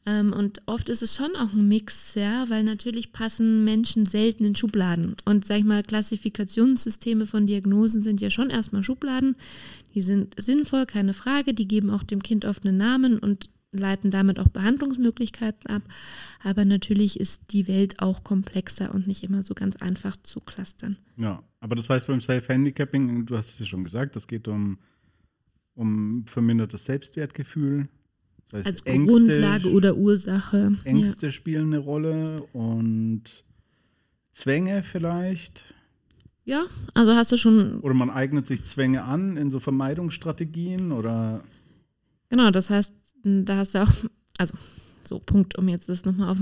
Ja. 0.07 0.21
Ähm, 0.21 0.33
und 0.33 0.61
oft 0.67 0.89
ist 0.89 1.03
es 1.03 1.15
schon 1.15 1.35
auch 1.37 1.53
ein 1.53 1.69
Mix, 1.69 2.15
ja, 2.15 2.49
weil 2.49 2.63
natürlich 2.63 3.13
passen 3.13 3.65
Menschen 3.65 4.07
selten 4.07 4.45
in 4.45 4.57
Schubladen. 4.57 5.17
Und 5.25 5.47
sag 5.47 5.59
ich 5.59 5.65
mal, 5.65 5.83
Klassifikationssysteme 5.83 7.27
von 7.27 7.47
Diagnosen 7.47 8.03
sind 8.03 8.21
ja 8.21 8.31
schon 8.31 8.51
erstmal 8.51 8.83
Schubladen. 8.83 9.37
Die 9.95 10.03
sind 10.03 10.35
sinnvoll, 10.41 10.87
keine 10.87 11.13
Frage. 11.13 11.53
Die 11.55 11.69
geben 11.69 11.91
auch 11.91 12.03
dem 12.03 12.23
Kind 12.23 12.45
oft 12.45 12.65
einen 12.65 12.79
Namen 12.79 13.19
und 13.19 13.51
leiten 13.73 14.11
damit 14.11 14.39
auch 14.39 14.49
Behandlungsmöglichkeiten 14.49 15.71
ab. 15.71 15.83
Aber 16.43 16.65
natürlich 16.65 17.21
ist 17.21 17.53
die 17.53 17.69
Welt 17.69 18.01
auch 18.01 18.25
komplexer 18.25 18.95
und 18.95 19.07
nicht 19.07 19.23
immer 19.23 19.43
so 19.43 19.55
ganz 19.55 19.77
einfach 19.77 20.17
zu 20.23 20.41
clustern. 20.41 20.97
Ja, 21.17 21.43
aber 21.61 21.77
das 21.77 21.91
heißt 21.91 22.07
beim 22.07 22.21
Self-Handicapping, 22.21 23.27
du 23.27 23.37
hast 23.37 23.51
es 23.51 23.59
ja 23.61 23.67
schon 23.67 23.85
gesagt, 23.85 24.17
das 24.17 24.27
geht 24.27 24.49
um 24.49 24.79
um 25.81 26.25
vermindertes 26.27 26.85
Selbstwertgefühl. 26.85 27.89
Das 28.51 28.67
heißt, 28.67 28.67
Als 28.67 28.83
Ängste, 28.83 29.13
Grundlage 29.13 29.73
oder 29.73 29.97
Ursache. 29.97 30.77
Ängste 30.85 31.27
ja. 31.27 31.33
spielen 31.33 31.73
eine 31.73 31.79
Rolle 31.79 32.43
und 32.53 33.23
Zwänge 34.33 34.83
vielleicht. 34.83 35.75
Ja, 36.45 36.67
also 36.95 37.15
hast 37.15 37.33
du 37.33 37.39
schon. 37.39 37.81
Oder 37.81 37.95
man 37.95 38.11
eignet 38.11 38.47
sich 38.47 38.65
Zwänge 38.65 39.05
an 39.05 39.37
in 39.37 39.51
so 39.51 39.59
Vermeidungsstrategien 39.59 40.93
oder. 40.93 41.43
Genau, 42.29 42.51
das 42.51 42.69
heißt, 42.71 42.95
da 43.25 43.57
hast 43.57 43.75
du 43.75 43.83
auch, 43.83 43.93
also 44.39 44.55
so 45.05 45.19
Punkt, 45.19 45.57
um 45.57 45.69
jetzt 45.69 45.89
das 45.89 46.05
nochmal 46.05 46.29
auf. 46.29 46.39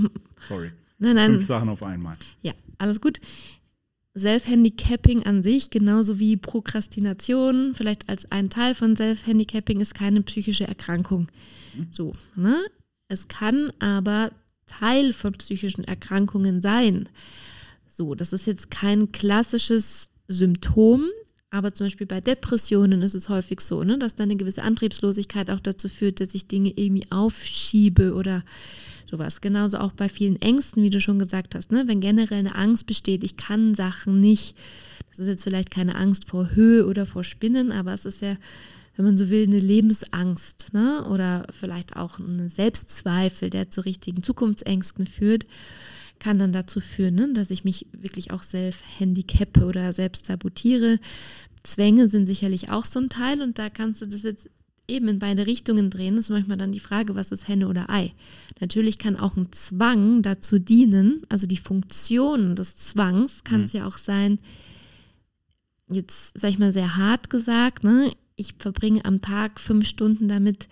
Sorry. 0.49 0.71
Nein, 0.97 1.15
nein. 1.15 1.31
Fünf 1.31 1.45
Sachen 1.45 1.69
auf 1.69 1.81
einmal. 1.81 2.17
Ja, 2.41 2.51
alles 2.77 2.99
gut. 2.99 3.21
Self-Handicapping 4.19 5.23
an 5.23 5.41
sich, 5.43 5.69
genauso 5.69 6.19
wie 6.19 6.37
Prokrastination, 6.37 7.73
vielleicht 7.73 8.09
als 8.09 8.31
ein 8.31 8.49
Teil 8.49 8.75
von 8.75 8.95
Self-Handicapping, 8.95 9.81
ist 9.81 9.95
keine 9.95 10.21
psychische 10.21 10.67
Erkrankung. 10.67 11.27
Mhm. 11.73 11.87
So, 11.91 12.13
ne? 12.35 12.57
Es 13.07 13.27
kann 13.27 13.71
aber 13.79 14.31
Teil 14.67 15.13
von 15.13 15.33
psychischen 15.33 15.83
Erkrankungen 15.83 16.61
sein. 16.61 17.09
So, 17.87 18.15
das 18.15 18.33
ist 18.33 18.45
jetzt 18.45 18.69
kein 18.69 19.11
klassisches 19.11 20.09
Symptom, 20.27 21.05
aber 21.49 21.73
zum 21.73 21.87
Beispiel 21.87 22.05
bei 22.05 22.21
Depressionen 22.21 23.01
ist 23.01 23.15
es 23.15 23.29
häufig 23.29 23.61
so, 23.61 23.83
ne, 23.83 23.97
dass 23.97 24.15
da 24.15 24.23
eine 24.23 24.35
gewisse 24.35 24.61
Antriebslosigkeit 24.61 25.49
auch 25.49 25.59
dazu 25.59 25.89
führt, 25.89 26.19
dass 26.21 26.35
ich 26.35 26.47
Dinge 26.47 26.71
irgendwie 26.75 27.07
aufschiebe 27.09 28.13
oder 28.13 28.43
sowas. 29.09 29.41
Genauso 29.41 29.77
auch 29.79 29.91
bei 29.91 30.09
vielen 30.09 30.41
Ängsten, 30.41 30.83
wie 30.83 30.89
du 30.89 31.01
schon 31.01 31.19
gesagt 31.19 31.55
hast, 31.55 31.71
ne? 31.71 31.87
wenn 31.87 31.99
generell 31.99 32.39
eine 32.39 32.55
Angst 32.55 32.85
besteht, 32.85 33.23
ich 33.23 33.37
kann 33.37 33.75
Sachen 33.75 34.19
nicht. 34.19 34.55
Das 35.09 35.19
ist 35.19 35.27
jetzt 35.27 35.43
vielleicht 35.43 35.71
keine 35.71 35.95
Angst 35.95 36.29
vor 36.29 36.51
Höhe 36.51 36.85
oder 36.85 37.05
vor 37.05 37.23
Spinnen, 37.23 37.71
aber 37.71 37.93
es 37.93 38.05
ist 38.05 38.21
ja, 38.21 38.35
wenn 38.95 39.05
man 39.05 39.17
so 39.17 39.29
will, 39.29 39.43
eine 39.43 39.59
Lebensangst 39.59 40.73
ne? 40.73 41.05
oder 41.09 41.45
vielleicht 41.51 41.95
auch 41.95 42.19
ein 42.19 42.49
Selbstzweifel, 42.49 43.49
der 43.49 43.69
zu 43.69 43.81
richtigen 43.81 44.23
Zukunftsängsten 44.23 45.05
führt 45.05 45.45
kann 46.19 46.37
dann 46.37 46.51
dazu 46.51 46.81
führen, 46.81 47.15
ne, 47.15 47.33
dass 47.33 47.49
ich 47.49 47.63
mich 47.63 47.87
wirklich 47.93 48.31
auch 48.31 48.43
selbst 48.43 48.83
handicappe 48.99 49.65
oder 49.65 49.93
selbst 49.93 50.25
sabotiere. 50.25 50.99
Zwänge 51.63 52.07
sind 52.09 52.27
sicherlich 52.27 52.69
auch 52.69 52.85
so 52.85 52.99
ein 52.99 53.09
Teil 53.09 53.41
und 53.41 53.57
da 53.57 53.69
kannst 53.69 54.01
du 54.01 54.05
das 54.05 54.23
jetzt 54.23 54.49
eben 54.89 55.07
in 55.07 55.19
beide 55.19 55.47
Richtungen 55.47 55.89
drehen, 55.89 56.17
ist 56.17 56.29
manchmal 56.29 56.57
dann 56.57 56.71
die 56.71 56.79
Frage, 56.79 57.15
was 57.15 57.31
ist 57.31 57.47
Henne 57.47 57.67
oder 57.67 57.89
Ei. 57.89 58.13
Natürlich 58.59 58.97
kann 58.97 59.15
auch 59.15 59.37
ein 59.37 59.51
Zwang 59.51 60.21
dazu 60.21 60.59
dienen, 60.59 61.21
also 61.29 61.47
die 61.47 61.57
Funktion 61.57 62.55
des 62.55 62.75
Zwangs 62.75 63.43
kann 63.43 63.63
es 63.63 63.73
mhm. 63.73 63.79
ja 63.79 63.87
auch 63.87 63.97
sein, 63.97 64.39
jetzt 65.87 66.37
sag 66.37 66.49
ich 66.49 66.59
mal 66.59 66.71
sehr 66.71 66.97
hart 66.97 67.29
gesagt, 67.29 67.83
ne, 67.83 68.13
ich 68.35 68.55
verbringe 68.57 69.05
am 69.05 69.21
Tag 69.21 69.59
fünf 69.59 69.85
Stunden 69.85 70.27
damit, 70.27 70.67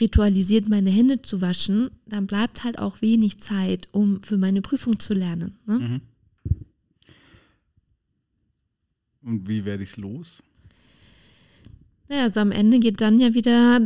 ritualisiert 0.00 0.68
meine 0.68 0.90
Hände 0.90 1.22
zu 1.22 1.40
waschen, 1.40 1.90
dann 2.06 2.26
bleibt 2.26 2.64
halt 2.64 2.78
auch 2.78 3.00
wenig 3.02 3.38
Zeit, 3.38 3.88
um 3.92 4.22
für 4.22 4.36
meine 4.36 4.62
Prüfung 4.62 4.98
zu 4.98 5.14
lernen. 5.14 5.58
Ne? 5.66 5.78
Mhm. 5.78 6.00
Und 9.22 9.48
wie 9.48 9.64
werde 9.64 9.82
ich 9.82 9.90
es 9.90 9.96
los? 9.96 10.42
Naja, 12.08 12.22
also 12.22 12.40
am 12.40 12.52
Ende 12.52 12.78
geht 12.78 13.00
dann 13.00 13.18
ja 13.18 13.34
wieder, 13.34 13.80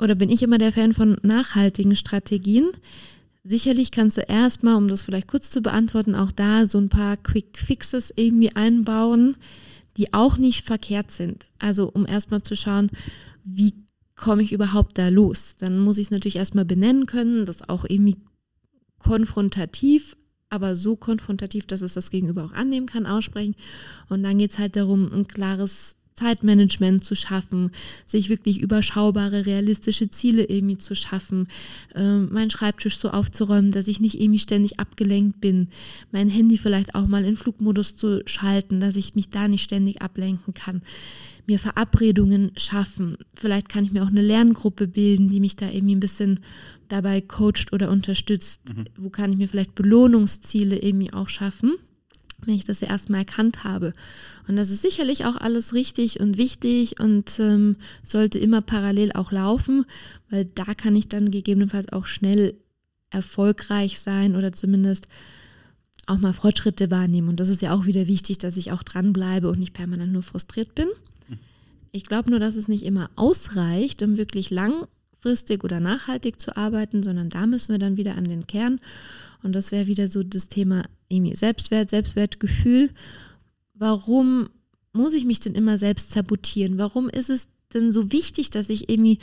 oder 0.00 0.14
bin 0.14 0.30
ich 0.30 0.42
immer 0.42 0.58
der 0.58 0.72
Fan 0.72 0.92
von 0.92 1.16
nachhaltigen 1.22 1.94
Strategien. 1.94 2.68
Sicherlich 3.44 3.90
kannst 3.90 4.18
du 4.18 4.22
erstmal, 4.22 4.74
um 4.74 4.88
das 4.88 5.02
vielleicht 5.02 5.28
kurz 5.28 5.50
zu 5.50 5.62
beantworten, 5.62 6.14
auch 6.14 6.32
da 6.32 6.66
so 6.66 6.78
ein 6.78 6.88
paar 6.88 7.16
Quick 7.16 7.58
Fixes 7.58 8.12
irgendwie 8.14 8.54
einbauen, 8.54 9.36
die 9.96 10.12
auch 10.12 10.36
nicht 10.36 10.66
verkehrt 10.66 11.10
sind. 11.10 11.46
Also 11.58 11.88
um 11.88 12.06
erstmal 12.06 12.42
zu 12.42 12.56
schauen, 12.56 12.90
wie 13.44 13.74
komme 14.16 14.42
ich 14.42 14.52
überhaupt 14.52 14.98
da 14.98 15.08
los? 15.08 15.56
Dann 15.58 15.78
muss 15.78 15.98
ich 15.98 16.06
es 16.06 16.10
natürlich 16.10 16.36
erstmal 16.36 16.64
benennen 16.66 17.06
können, 17.06 17.46
das 17.46 17.68
auch 17.68 17.84
irgendwie 17.88 18.18
konfrontativ, 18.98 20.16
aber 20.50 20.76
so 20.76 20.96
konfrontativ, 20.96 21.66
dass 21.66 21.80
es 21.80 21.94
das 21.94 22.10
Gegenüber 22.10 22.44
auch 22.44 22.52
annehmen 22.52 22.86
kann, 22.86 23.06
aussprechen. 23.06 23.54
Und 24.08 24.22
dann 24.22 24.36
geht 24.36 24.50
es 24.50 24.58
halt 24.58 24.76
darum, 24.76 25.10
ein 25.12 25.26
klares 25.26 25.96
Zeitmanagement 26.20 27.02
zu 27.02 27.14
schaffen, 27.14 27.70
sich 28.04 28.28
wirklich 28.28 28.60
überschaubare, 28.60 29.46
realistische 29.46 30.10
Ziele 30.10 30.44
irgendwie 30.44 30.76
zu 30.76 30.94
schaffen, 30.94 31.48
äh, 31.94 32.18
meinen 32.18 32.50
Schreibtisch 32.50 32.98
so 32.98 33.08
aufzuräumen, 33.08 33.72
dass 33.72 33.88
ich 33.88 34.00
nicht 34.00 34.20
irgendwie 34.20 34.38
ständig 34.38 34.78
abgelenkt 34.78 35.40
bin, 35.40 35.68
mein 36.12 36.28
Handy 36.28 36.58
vielleicht 36.58 36.94
auch 36.94 37.06
mal 37.06 37.24
in 37.24 37.36
Flugmodus 37.36 37.96
zu 37.96 38.22
schalten, 38.26 38.80
dass 38.80 38.96
ich 38.96 39.14
mich 39.14 39.30
da 39.30 39.48
nicht 39.48 39.62
ständig 39.62 40.02
ablenken 40.02 40.52
kann, 40.52 40.82
mir 41.46 41.58
Verabredungen 41.58 42.52
schaffen, 42.56 43.16
vielleicht 43.34 43.70
kann 43.70 43.84
ich 43.84 43.92
mir 43.92 44.02
auch 44.02 44.08
eine 44.08 44.22
Lerngruppe 44.22 44.86
bilden, 44.86 45.30
die 45.30 45.40
mich 45.40 45.56
da 45.56 45.70
irgendwie 45.70 45.94
ein 45.94 46.00
bisschen 46.00 46.40
dabei 46.88 47.22
coacht 47.22 47.72
oder 47.72 47.90
unterstützt, 47.90 48.74
mhm. 48.74 48.84
wo 48.98 49.08
kann 49.08 49.32
ich 49.32 49.38
mir 49.38 49.48
vielleicht 49.48 49.74
Belohnungsziele 49.74 50.76
irgendwie 50.76 51.12
auch 51.12 51.28
schaffen 51.28 51.76
wenn 52.46 52.54
ich 52.54 52.64
das 52.64 52.80
ja 52.80 52.88
erstmal 52.88 53.20
erkannt 53.20 53.64
habe. 53.64 53.92
Und 54.48 54.56
das 54.56 54.70
ist 54.70 54.82
sicherlich 54.82 55.24
auch 55.24 55.36
alles 55.36 55.74
richtig 55.74 56.20
und 56.20 56.36
wichtig 56.36 57.00
und 57.00 57.38
ähm, 57.38 57.76
sollte 58.02 58.38
immer 58.38 58.60
parallel 58.62 59.12
auch 59.12 59.32
laufen, 59.32 59.84
weil 60.30 60.44
da 60.44 60.74
kann 60.74 60.94
ich 60.94 61.08
dann 61.08 61.30
gegebenenfalls 61.30 61.92
auch 61.92 62.06
schnell 62.06 62.54
erfolgreich 63.10 64.00
sein 64.00 64.36
oder 64.36 64.52
zumindest 64.52 65.08
auch 66.06 66.18
mal 66.18 66.32
Fortschritte 66.32 66.90
wahrnehmen. 66.90 67.28
Und 67.28 67.40
das 67.40 67.48
ist 67.48 67.62
ja 67.62 67.72
auch 67.74 67.86
wieder 67.86 68.06
wichtig, 68.06 68.38
dass 68.38 68.56
ich 68.56 68.72
auch 68.72 68.82
dranbleibe 68.82 69.48
und 69.48 69.58
nicht 69.58 69.74
permanent 69.74 70.12
nur 70.12 70.22
frustriert 70.22 70.74
bin. 70.74 70.88
Ich 71.92 72.04
glaube 72.04 72.30
nur, 72.30 72.38
dass 72.38 72.56
es 72.56 72.68
nicht 72.68 72.84
immer 72.84 73.10
ausreicht, 73.16 74.02
um 74.02 74.16
wirklich 74.16 74.50
langfristig 74.50 75.64
oder 75.64 75.80
nachhaltig 75.80 76.40
zu 76.40 76.56
arbeiten, 76.56 77.02
sondern 77.02 77.28
da 77.28 77.46
müssen 77.46 77.72
wir 77.72 77.78
dann 77.78 77.96
wieder 77.96 78.16
an 78.16 78.24
den 78.24 78.46
Kern. 78.46 78.80
Und 79.42 79.54
das 79.54 79.72
wäre 79.72 79.86
wieder 79.86 80.08
so 80.08 80.22
das 80.22 80.48
Thema 80.48 80.84
Selbstwert, 81.34 81.90
Selbstwertgefühl. 81.90 82.90
Warum 83.74 84.48
muss 84.92 85.14
ich 85.14 85.24
mich 85.24 85.40
denn 85.40 85.54
immer 85.54 85.78
selbst 85.78 86.12
sabotieren? 86.12 86.78
Warum 86.78 87.08
ist 87.08 87.30
es 87.30 87.48
denn 87.72 87.92
so 87.92 88.12
wichtig, 88.12 88.50
dass 88.50 88.70
ich 88.70 88.88
irgendwie 88.88 89.18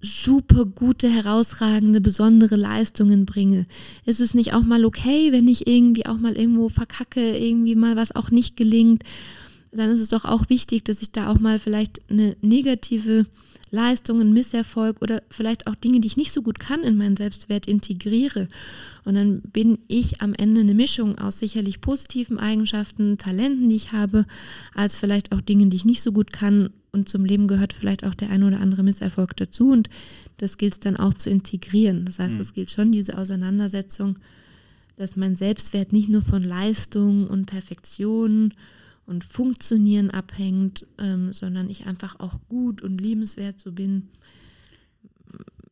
super 0.00 0.64
gute, 0.64 1.08
herausragende, 1.08 2.00
besondere 2.00 2.56
Leistungen 2.56 3.26
bringe? 3.26 3.66
Ist 4.04 4.20
es 4.20 4.34
nicht 4.34 4.52
auch 4.52 4.62
mal 4.62 4.84
okay, 4.84 5.32
wenn 5.32 5.48
ich 5.48 5.66
irgendwie 5.66 6.06
auch 6.06 6.18
mal 6.18 6.36
irgendwo 6.36 6.68
verkacke, 6.68 7.36
irgendwie 7.36 7.74
mal 7.74 7.96
was 7.96 8.14
auch 8.14 8.30
nicht 8.30 8.56
gelingt? 8.56 9.02
Dann 9.72 9.90
ist 9.90 10.00
es 10.00 10.08
doch 10.08 10.24
auch 10.24 10.48
wichtig, 10.48 10.84
dass 10.84 11.02
ich 11.02 11.12
da 11.12 11.30
auch 11.30 11.40
mal 11.40 11.58
vielleicht 11.58 12.00
eine 12.10 12.36
negative 12.40 13.26
Leistung, 13.70 14.20
einen 14.20 14.32
Misserfolg 14.32 15.02
oder 15.02 15.22
vielleicht 15.30 15.66
auch 15.66 15.74
Dinge, 15.74 16.00
die 16.00 16.06
ich 16.06 16.16
nicht 16.16 16.32
so 16.32 16.42
gut 16.42 16.58
kann, 16.58 16.80
in 16.80 16.96
meinen 16.96 17.16
Selbstwert 17.16 17.66
integriere. 17.66 18.48
Und 19.04 19.14
dann 19.14 19.40
bin 19.40 19.78
ich 19.88 20.20
am 20.20 20.34
Ende 20.34 20.60
eine 20.60 20.74
Mischung 20.74 21.18
aus 21.18 21.38
sicherlich 21.38 21.80
positiven 21.80 22.38
Eigenschaften, 22.38 23.18
Talenten, 23.18 23.68
die 23.68 23.76
ich 23.76 23.92
habe, 23.92 24.26
als 24.74 24.98
vielleicht 24.98 25.32
auch 25.32 25.40
Dingen, 25.40 25.70
die 25.70 25.76
ich 25.76 25.84
nicht 25.84 26.02
so 26.02 26.12
gut 26.12 26.32
kann. 26.32 26.70
Und 26.90 27.08
zum 27.08 27.24
Leben 27.24 27.48
gehört 27.48 27.72
vielleicht 27.72 28.04
auch 28.04 28.14
der 28.14 28.30
ein 28.30 28.42
oder 28.42 28.60
andere 28.60 28.82
Misserfolg 28.82 29.36
dazu. 29.36 29.70
Und 29.70 29.90
das 30.38 30.58
gilt 30.58 30.74
es 30.74 30.80
dann 30.80 30.96
auch 30.96 31.14
zu 31.14 31.30
integrieren. 31.30 32.04
Das 32.06 32.18
heißt, 32.18 32.38
es 32.38 32.50
mhm. 32.50 32.54
gilt 32.54 32.70
schon 32.70 32.92
diese 32.92 33.18
Auseinandersetzung, 33.18 34.18
dass 34.96 35.16
mein 35.16 35.36
Selbstwert 35.36 35.92
nicht 35.92 36.08
nur 36.08 36.22
von 36.22 36.42
Leistung 36.42 37.26
und 37.26 37.46
Perfektion 37.46 38.52
und 39.08 39.24
Funktionieren 39.24 40.10
abhängt, 40.10 40.86
ähm, 40.98 41.32
sondern 41.32 41.70
ich 41.70 41.86
einfach 41.86 42.20
auch 42.20 42.38
gut 42.48 42.82
und 42.82 43.00
liebenswert 43.00 43.58
so 43.58 43.72
bin 43.72 44.10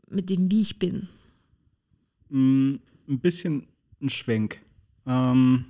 mit 0.09 0.31
dem, 0.31 0.51
wie 0.51 0.62
ich 0.62 0.79
bin. 0.79 1.09
Mm, 2.31 2.77
ein 3.07 3.20
bisschen 3.20 3.66
ein 4.01 4.09
Schwenk. 4.09 4.61
Ähm, 5.07 5.66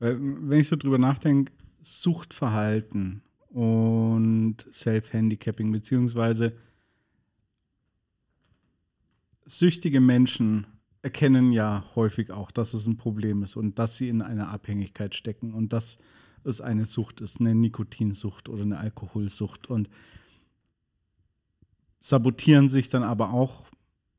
wenn 0.00 0.58
ich 0.58 0.66
so 0.66 0.74
drüber 0.74 0.98
nachdenke, 0.98 1.52
Suchtverhalten 1.80 3.22
und 3.50 4.66
Self-Handicapping, 4.72 5.70
beziehungsweise 5.70 6.56
süchtige 9.44 10.00
Menschen 10.00 10.66
erkennen 11.02 11.52
ja 11.52 11.84
häufig 11.96 12.30
auch, 12.30 12.50
dass 12.50 12.74
es 12.74 12.86
ein 12.86 12.96
Problem 12.96 13.42
ist 13.42 13.56
und 13.56 13.78
dass 13.78 13.96
sie 13.96 14.08
in 14.08 14.22
einer 14.22 14.48
Abhängigkeit 14.48 15.14
stecken 15.14 15.52
und 15.52 15.72
dass 15.72 15.98
es 16.44 16.60
eine 16.60 16.86
Sucht 16.86 17.20
ist, 17.20 17.40
eine 17.40 17.54
Nikotinsucht 17.54 18.48
oder 18.48 18.62
eine 18.62 18.78
Alkoholsucht 18.78 19.68
und 19.68 19.88
sabotieren 22.00 22.68
sich 22.68 22.88
dann 22.88 23.02
aber 23.02 23.32
auch 23.32 23.66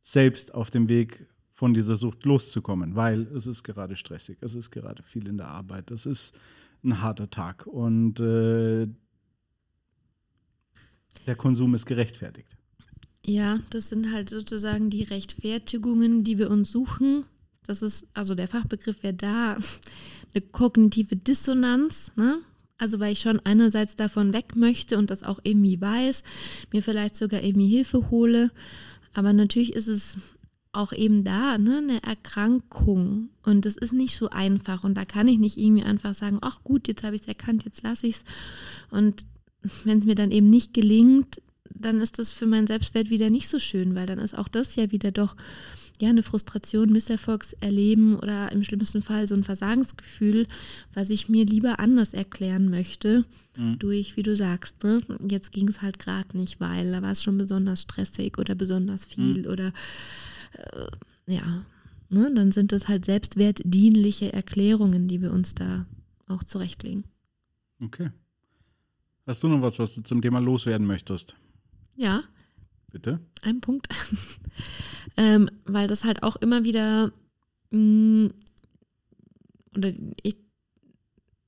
selbst 0.02 0.54
auf 0.54 0.70
dem 0.70 0.90
Weg 0.90 1.26
von 1.52 1.74
dieser 1.74 1.96
Sucht 1.96 2.26
loszukommen, 2.26 2.96
weil 2.96 3.22
es 3.28 3.48
ist 3.48 3.64
gerade 3.64 3.96
stressig, 3.96 4.38
es 4.42 4.56
ist 4.56 4.72
gerade 4.72 5.04
viel 5.04 5.28
in 5.28 5.38
der 5.38 5.48
Arbeit, 5.48 5.92
es 5.92 6.06
ist 6.06 6.38
ein 6.84 7.02
harter 7.02 7.30
Tag 7.30 7.66
und 7.66 8.20
äh, 8.20 8.88
der 11.26 11.36
Konsum 11.36 11.76
ist 11.76 11.86
gerechtfertigt. 11.86 12.58
Ja, 13.26 13.60
das 13.70 13.90
sind 13.90 14.12
halt 14.12 14.30
sozusagen 14.30 14.90
die 14.90 15.04
Rechtfertigungen, 15.04 16.24
die 16.24 16.38
wir 16.38 16.50
uns 16.52 16.72
suchen. 16.72 17.26
Das 17.66 17.82
ist, 17.82 18.08
also 18.14 18.36
der 18.36 18.50
Fachbegriff 18.50 19.02
wäre 19.02 19.14
da, 19.14 19.58
eine 20.34 20.42
kognitive 20.52 21.16
Dissonanz, 21.16 22.12
ne? 22.16 22.40
Also 22.78 23.00
weil 23.00 23.14
ich 23.14 23.20
schon 23.20 23.40
einerseits 23.40 23.96
davon 23.96 24.34
weg 24.34 24.56
möchte 24.56 24.98
und 24.98 25.10
das 25.10 25.24
auch 25.24 25.40
irgendwie 25.44 25.80
weiß, 25.80 26.24
mir 26.74 26.82
vielleicht 26.82 27.16
sogar 27.16 27.42
irgendwie 27.42 27.70
Hilfe 27.70 28.10
hole. 28.10 28.52
Aber 29.14 29.32
natürlich 29.32 29.74
ist 29.74 29.88
es 29.88 30.18
auch 30.74 30.92
eben 30.92 31.24
da 31.24 31.58
ne, 31.60 31.78
eine 31.78 32.04
Erkrankung 32.04 33.30
und 33.44 33.66
das 33.66 33.78
ist 33.78 33.94
nicht 33.94 34.18
so 34.18 34.30
einfach 34.30 34.84
und 34.84 34.96
da 34.96 35.06
kann 35.06 35.28
ich 35.28 35.38
nicht 35.38 35.58
irgendwie 35.58 35.84
einfach 35.84 36.16
sagen, 36.16 36.40
ach 36.42 36.64
gut, 36.64 36.88
jetzt 36.88 37.04
habe 37.04 37.16
ich 37.16 37.22
es 37.22 37.28
erkannt, 37.28 37.64
jetzt 37.64 37.84
lasse 37.84 38.08
ich 38.08 38.16
es. 38.16 38.24
Und 38.90 39.24
wenn 39.84 40.00
es 40.00 40.06
mir 40.06 40.16
dann 40.16 40.32
eben 40.32 40.48
nicht 40.48 40.74
gelingt, 40.74 41.42
dann 41.86 42.02
ist 42.02 42.20
das 42.20 42.32
für 42.32 42.46
meinen 42.46 42.68
Selbstwert 42.68 43.10
wieder 43.10 43.30
nicht 43.30 43.48
so 43.48 43.60
schön, 43.60 43.96
weil 43.96 44.06
dann 44.06 44.20
ist 44.20 44.38
auch 44.38 44.48
das 44.48 44.76
ja 44.76 44.92
wieder 44.92 45.12
doch 45.12 45.36
ja 46.02 46.10
eine 46.10 46.24
Frustration, 46.24 46.92
Misserfolgserleben 46.92 48.16
oder 48.18 48.52
im 48.52 48.64
schlimmsten 48.64 49.02
Fall 49.02 49.28
so 49.28 49.36
ein 49.36 49.44
Versagensgefühl, 49.44 50.48
was 50.94 51.10
ich 51.10 51.30
mir 51.30 51.46
lieber 51.46 51.80
anders 51.80 52.14
erklären 52.14 52.70
möchte, 52.70 53.26
mhm. 53.58 53.80
durch, 53.80 54.18
wie 54.18 54.24
du 54.24 54.36
sagst, 54.36 54.84
ne? 54.84 55.02
jetzt 55.30 55.52
ging 55.52 55.68
es 55.68 55.82
halt 55.82 56.00
gerade 56.00 56.36
nicht, 56.38 56.60
weil 56.60 56.92
da 56.92 57.02
war 57.02 57.12
es 57.12 57.24
schon 57.24 57.38
besonders 57.38 57.82
stressig 57.82 58.38
oder 58.38 58.56
besonders 58.56 59.06
viel 59.06 59.44
mhm. 59.44 59.52
oder 59.52 59.68
äh, 60.54 61.34
ja, 61.34 61.64
ne? 62.10 62.32
dann 62.34 62.52
sind 62.52 62.72
das 62.72 62.88
halt 62.88 63.06
selbstwertdienliche 63.06 64.34
Erklärungen, 64.34 65.08
die 65.08 65.22
wir 65.22 65.32
uns 65.32 65.56
da 65.56 65.86
auch 66.28 66.44
zurechtlegen. 66.44 67.04
Okay. 67.80 68.10
Hast 69.26 69.44
du 69.44 69.48
noch 69.48 69.62
was, 69.62 69.80
was 69.80 69.96
du 69.96 70.02
zum 70.02 70.22
Thema 70.22 70.40
loswerden 70.40 70.86
möchtest? 70.86 71.36
Ja. 71.96 72.24
Bitte? 72.92 73.20
Ein 73.42 73.62
Punkt. 73.62 73.88
ähm, 75.18 75.50
weil 75.66 75.88
das 75.88 76.04
halt 76.04 76.24
auch 76.24 76.36
immer 76.38 76.64
wieder 76.64 77.12
mh, 77.72 78.28
mm, 78.28 78.34
oder 79.76 79.92
ich 80.22 80.38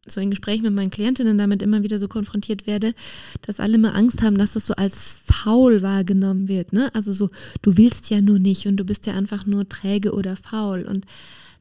so 0.08 0.21
in 0.21 0.29
Gesprächen 0.29 0.63
mit 0.63 0.73
meinen 0.73 0.91
Klientinnen 0.91 1.38
damit 1.38 1.63
immer 1.63 1.84
wieder 1.84 1.97
so 1.97 2.08
konfrontiert 2.08 2.67
werde, 2.67 2.93
dass 3.41 3.60
alle 3.60 3.75
immer 3.75 3.95
Angst 3.95 4.21
haben, 4.21 4.38
dass 4.38 4.53
das 4.53 4.67
so 4.67 4.75
als 4.75 5.19
faul 5.25 5.81
wahrgenommen 5.81 6.47
wird. 6.47 6.73
Ne? 6.73 6.93
Also 6.93 7.12
so, 7.12 7.29
du 7.62 7.77
willst 7.77 8.10
ja 8.10 8.21
nur 8.21 8.39
nicht 8.39 8.67
und 8.67 8.77
du 8.77 8.84
bist 8.84 9.08
ja 9.08 9.13
einfach 9.13 9.45
nur 9.45 9.67
träge 9.67 10.13
oder 10.13 10.36
faul. 10.36 10.84
Und 10.84 11.05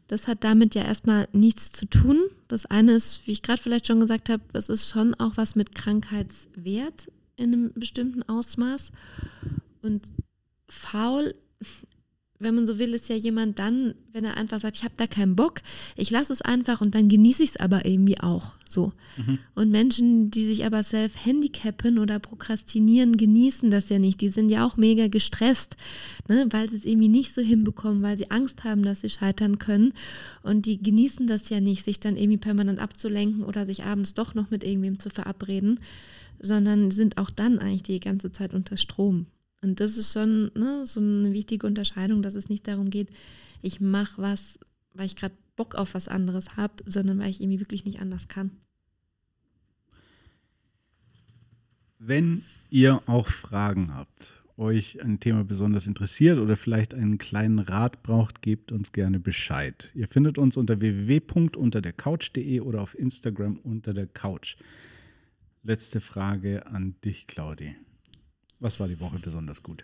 das 0.09 0.29
hat 0.29 0.44
damit 0.44 0.75
ja 0.75 0.83
erstmal 0.83 1.29
nichts 1.33 1.73
zu 1.73 1.87
tun. 1.87 2.18
Das 2.49 2.66
eine 2.66 2.92
ist, 2.92 3.27
wie 3.27 3.33
ich 3.33 3.42
gerade 3.42 3.61
vielleicht 3.61 3.87
schon 3.87 4.01
gesagt 4.01 4.29
habe, 4.29 4.42
es 4.53 4.68
ist 4.68 4.90
schon 4.90 5.14
auch 5.14 5.37
was 5.37 5.57
mit 5.57 5.75
Krankheitswert 5.75 7.09
in 7.37 7.53
einem 7.53 7.73
bestimmten 7.75 8.23
Ausmaß. 8.23 8.92
Und 9.83 10.03
faul, 10.68 11.35
wenn 12.38 12.55
man 12.55 12.66
so 12.66 12.79
will, 12.79 12.94
ist 12.94 13.09
ja 13.09 13.16
jemand 13.16 13.59
dann, 13.59 13.94
wenn 14.12 14.25
er 14.25 14.37
einfach 14.37 14.59
sagt, 14.59 14.77
ich 14.77 14.85
habe 14.85 14.94
da 14.97 15.07
keinen 15.07 15.37
Bock, 15.37 15.62
ich 15.97 16.11
lasse 16.11 16.33
es 16.33 16.42
einfach 16.42 16.81
und 16.81 16.94
dann 16.94 17.09
genieße 17.09 17.42
ich 17.42 17.51
es 17.51 17.57
aber 17.57 17.85
irgendwie 17.85 18.20
auch 18.20 18.55
so. 18.68 18.92
Mhm. 19.16 19.38
Und 19.55 19.70
Menschen, 19.70 20.31
die 20.31 20.44
sich 20.44 20.64
aber 20.64 20.83
self-handicappen 20.83 21.99
oder 21.99 22.18
prokrastinieren, 22.18 23.16
genießen 23.16 23.70
das 23.70 23.88
ja 23.88 23.99
nicht. 23.99 24.20
Die 24.20 24.29
sind 24.29 24.51
ja 24.51 24.66
auch 24.66 24.77
mega 24.77 25.09
gestresst, 25.09 25.77
ne, 26.29 26.47
weil 26.51 26.68
sie 26.68 26.77
es 26.77 26.85
irgendwie 26.85 27.09
nicht 27.09 27.33
so 27.33 27.40
hinbekommen, 27.40 28.03
weil 28.03 28.18
sie 28.18 28.31
Angst 28.31 28.64
haben, 28.64 28.83
dass 28.83 29.01
sie 29.01 29.11
scheitern 29.11 29.59
können. 29.59 29.92
Und 30.42 30.66
die 30.66 30.83
genießen 30.83 31.27
das 31.27 31.49
ja 31.51 31.61
nicht, 31.61 31.85
sich 31.85 32.01
dann 32.01 32.16
irgendwie 32.16 32.38
permanent 32.38 32.81
abzulenken 32.81 33.44
oder 33.44 33.64
sich 33.64 33.85
abends 33.85 34.14
doch 34.14 34.35
noch 34.35 34.51
mit 34.51 34.64
irgendwem 34.64 34.99
zu 34.99 35.09
verabreden 35.09 35.79
sondern 36.45 36.91
sind 36.91 37.17
auch 37.17 37.31
dann 37.31 37.59
eigentlich 37.59 37.83
die 37.83 38.01
ganze 38.01 38.31
Zeit 38.31 38.53
unter 38.53 38.77
Strom. 38.77 39.27
Und 39.63 39.81
das 39.81 39.97
ist 39.97 40.13
schon 40.13 40.51
ne, 40.55 40.85
so 40.85 41.01
eine 41.01 41.33
wichtige 41.33 41.67
Unterscheidung, 41.67 42.23
dass 42.23 42.35
es 42.35 42.49
nicht 42.49 42.69
darum 42.69 42.91
geht, 42.91 43.09
ich 43.63 43.81
mache 43.81 44.21
was, 44.21 44.59
weil 44.93 45.07
ich 45.07 45.17
gerade 45.17 45.35
Bock 45.57 45.75
auf 45.75 45.95
was 45.95 46.07
anderes 46.07 46.57
habe, 46.57 46.75
sondern 46.85 47.19
weil 47.19 47.31
ich 47.31 47.41
irgendwie 47.41 47.61
wirklich 47.61 47.87
nicht 47.87 48.01
anders 48.01 48.29
kann. 48.29 48.51
Wenn 51.99 52.43
ihr 52.69 53.01
auch 53.07 53.29
Fragen 53.29 53.95
habt, 53.95 54.35
euch 54.59 55.03
ein 55.03 55.21
Thema 55.21 55.45
besonders 55.45 55.87
interessiert 55.87 56.39
oder 56.39 56.59
vielleicht 56.59 56.93
einen 56.93 57.17
kleinen 57.17 57.59
Rat 57.59 58.03
braucht, 58.03 58.43
gebt 58.43 58.71
uns 58.71 58.93
gerne 58.93 59.19
Bescheid. 59.19 59.91
Ihr 59.95 60.09
findet 60.09 60.37
uns 60.37 60.59
unter 60.59 60.81
www.unterdercouch.de 60.81 62.61
oder 62.61 62.83
auf 62.83 62.97
Instagram 62.99 63.59
unter 63.63 63.95
der 63.95 64.07
Couch. 64.07 64.57
Letzte 65.66 66.03
Frage 66.03 66.66
an 66.66 66.94
dich, 67.03 67.27
Claudi. 67.27 67.74
Was 68.61 68.79
war 68.81 68.87
die 68.87 69.00
Woche 69.00 69.18
besonders 69.18 69.62
gut? 69.62 69.83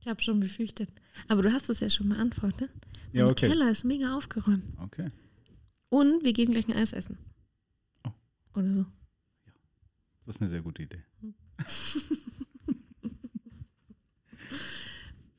Ich 0.00 0.06
habe 0.08 0.22
schon 0.22 0.40
befürchtet. 0.40 0.88
Aber 1.28 1.42
du 1.42 1.52
hast 1.52 1.68
es 1.68 1.80
ja 1.80 1.90
schon 1.90 2.08
beantwortet. 2.08 2.70
Mein 3.12 3.26
ja, 3.26 3.26
okay. 3.26 3.48
Keller 3.48 3.70
ist 3.70 3.84
mega 3.84 4.16
aufgeräumt. 4.16 4.64
Okay. 4.78 5.08
Und 5.90 6.24
wir 6.24 6.32
gehen 6.32 6.50
gleich 6.50 6.66
ein 6.66 6.72
Eis 6.74 6.94
essen. 6.94 7.18
Oh. 8.04 8.10
Oder 8.54 8.72
so. 8.72 8.80
Ja. 8.80 9.52
Das 10.24 10.36
ist 10.36 10.40
eine 10.40 10.48
sehr 10.48 10.62
gute 10.62 10.84
Idee. 10.84 11.04
Hm. 11.20 11.34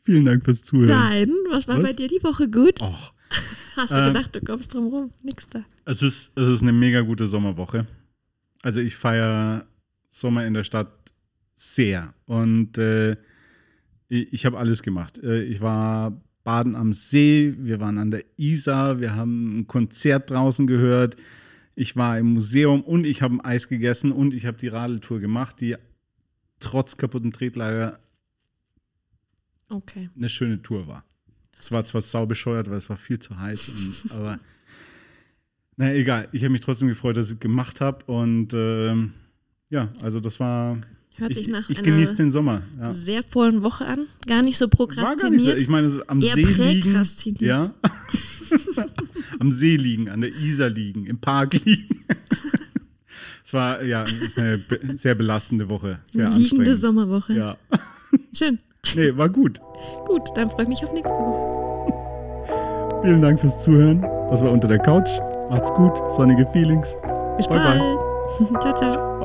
Vielen 0.04 0.26
Dank 0.26 0.46
fürs 0.46 0.62
Zuhören. 0.62 0.90
Nein, 0.90 1.32
was 1.50 1.68
war 1.68 1.78
was? 1.78 1.84
bei 1.84 1.94
dir 1.94 2.08
die 2.08 2.24
Woche 2.24 2.48
gut? 2.48 2.80
Och. 2.80 3.12
Hast 3.76 3.92
du 3.92 4.04
äh, 4.04 4.08
gedacht, 4.10 4.36
du 4.36 4.42
kommst 4.42 4.72
drum 4.72 4.88
rum? 4.88 5.14
Nix 5.24 5.50
da. 5.50 5.66
Es 5.86 6.04
ist, 6.04 6.38
es 6.38 6.48
ist 6.48 6.62
eine 6.62 6.74
mega 6.74 7.02
gute 7.02 7.28
Sommerwoche. 7.28 7.88
Also 8.64 8.80
ich 8.80 8.96
feiere 8.96 9.68
Sommer 10.10 10.46
in 10.46 10.54
der 10.54 10.64
Stadt 10.64 11.14
sehr. 11.56 12.14
Und 12.26 12.78
äh, 12.78 13.18
ich, 14.10 14.34
ich 14.34 14.46
habe 14.46 14.58
alles 14.58 14.84
gemacht. 14.84 15.18
Äh, 15.20 15.44
ich 15.44 15.62
war 15.62 16.22
baden 16.44 16.76
am 16.76 16.94
See, 16.94 17.56
wir 17.58 17.82
waren 17.82 17.98
an 17.98 18.10
der 18.10 18.24
Isar, 18.38 19.02
wir 19.02 19.16
haben 19.16 19.60
ein 19.60 19.68
Konzert 19.68 20.30
draußen 20.30 20.66
gehört, 20.66 21.18
ich 21.76 21.98
war 21.98 22.18
im 22.18 22.34
Museum 22.34 22.84
und 22.84 23.06
ich 23.06 23.22
habe 23.22 23.36
ein 23.36 23.42
Eis 23.42 23.68
gegessen 23.68 24.14
und 24.14 24.34
ich 24.34 24.46
habe 24.46 24.58
die 24.58 24.70
Radeltour 24.70 25.20
gemacht, 25.20 25.60
die 25.60 25.76
trotz 26.62 26.96
kaputten 26.96 27.34
Tretlager 27.34 28.00
Okay. 29.70 30.10
eine 30.16 30.30
schöne 30.30 30.62
Tour 30.62 30.88
war. 30.88 31.04
Es 31.60 31.74
war 31.74 31.84
zwar 31.84 32.02
sau 32.02 32.26
bescheuert, 32.26 32.70
weil 32.70 32.78
es 32.78 32.90
war 32.90 32.96
viel 32.96 33.20
zu 33.20 33.38
heiß, 33.38 33.68
und, 33.68 34.12
aber 34.12 34.40
naja, 35.78 35.94
egal. 35.94 36.28
Ich 36.32 36.44
habe 36.44 36.52
mich 36.52 36.62
trotzdem 36.62 36.88
gefreut, 36.88 37.18
dass 37.18 37.28
ich 37.28 37.36
es 37.36 37.40
gemacht 37.40 37.82
habe 37.82 38.04
und 38.06 38.54
ähm, 38.54 39.14
ja, 39.70 39.90
also 40.02 40.20
das 40.20 40.40
war. 40.40 40.78
Hört 41.18 41.32
ich 41.32 41.38
sich 41.38 41.48
nach 41.48 41.68
ich 41.70 41.80
einer 41.80 41.88
genieße 41.88 42.16
den 42.16 42.30
Sommer. 42.30 42.62
Ja. 42.80 42.92
sehr 42.92 43.24
vollen 43.24 43.64
Woche 43.64 43.86
an. 43.86 44.06
Gar 44.28 44.44
nicht 44.44 44.58
so 44.58 44.66
War 44.66 45.16
gar 45.16 45.30
nicht 45.30 45.42
so. 45.42 45.48
prokrastiniert. 45.48 45.62
Ich 45.62 45.68
meine, 45.68 45.90
so 45.90 46.06
am 46.06 46.22
See 46.22 46.34
liegen. 46.36 46.84
präkrastiniert. 46.92 47.42
Ja. 47.42 47.74
am 49.40 49.52
See 49.52 49.76
liegen, 49.78 50.10
an 50.10 50.22
der 50.22 50.36
Isar 50.36 50.70
liegen, 50.70 51.06
im 51.06 51.20
Park 51.20 51.54
liegen. 51.66 52.04
Es 53.44 53.54
war 53.54 53.82
ja 53.82 54.04
ist 54.04 54.38
eine 54.38 54.62
sehr 54.96 55.16
belastende 55.16 55.70
Woche. 55.70 56.02
Sehr 56.12 56.30
liegende. 56.32 56.76
Sommerwoche. 56.76 57.34
Ja. 57.34 57.58
Schön. 58.34 58.58
Nee, 58.94 59.16
war 59.16 59.30
gut. 59.30 59.62
Gut, 60.06 60.24
dann 60.36 60.50
freue 60.50 60.64
ich 60.64 60.68
mich 60.68 60.84
auf 60.84 60.92
nächste 60.92 61.14
Woche. 61.14 63.02
Vielen 63.04 63.22
Dank 63.22 63.40
fürs 63.40 63.58
Zuhören. 63.58 64.02
Das 64.30 64.42
war 64.42 64.52
unter 64.52 64.68
der 64.68 64.80
Couch. 64.80 65.08
Macht's 65.50 65.74
gut. 65.74 66.02
Sonnige 66.12 66.46
Feelings. 66.48 66.96
Bis 67.38 67.48
Bye, 67.48 67.60
bye. 67.60 67.80
bald. 67.80 68.62
ciao, 68.62 68.74
ciao. 68.74 68.94
Ciao. 68.94 69.17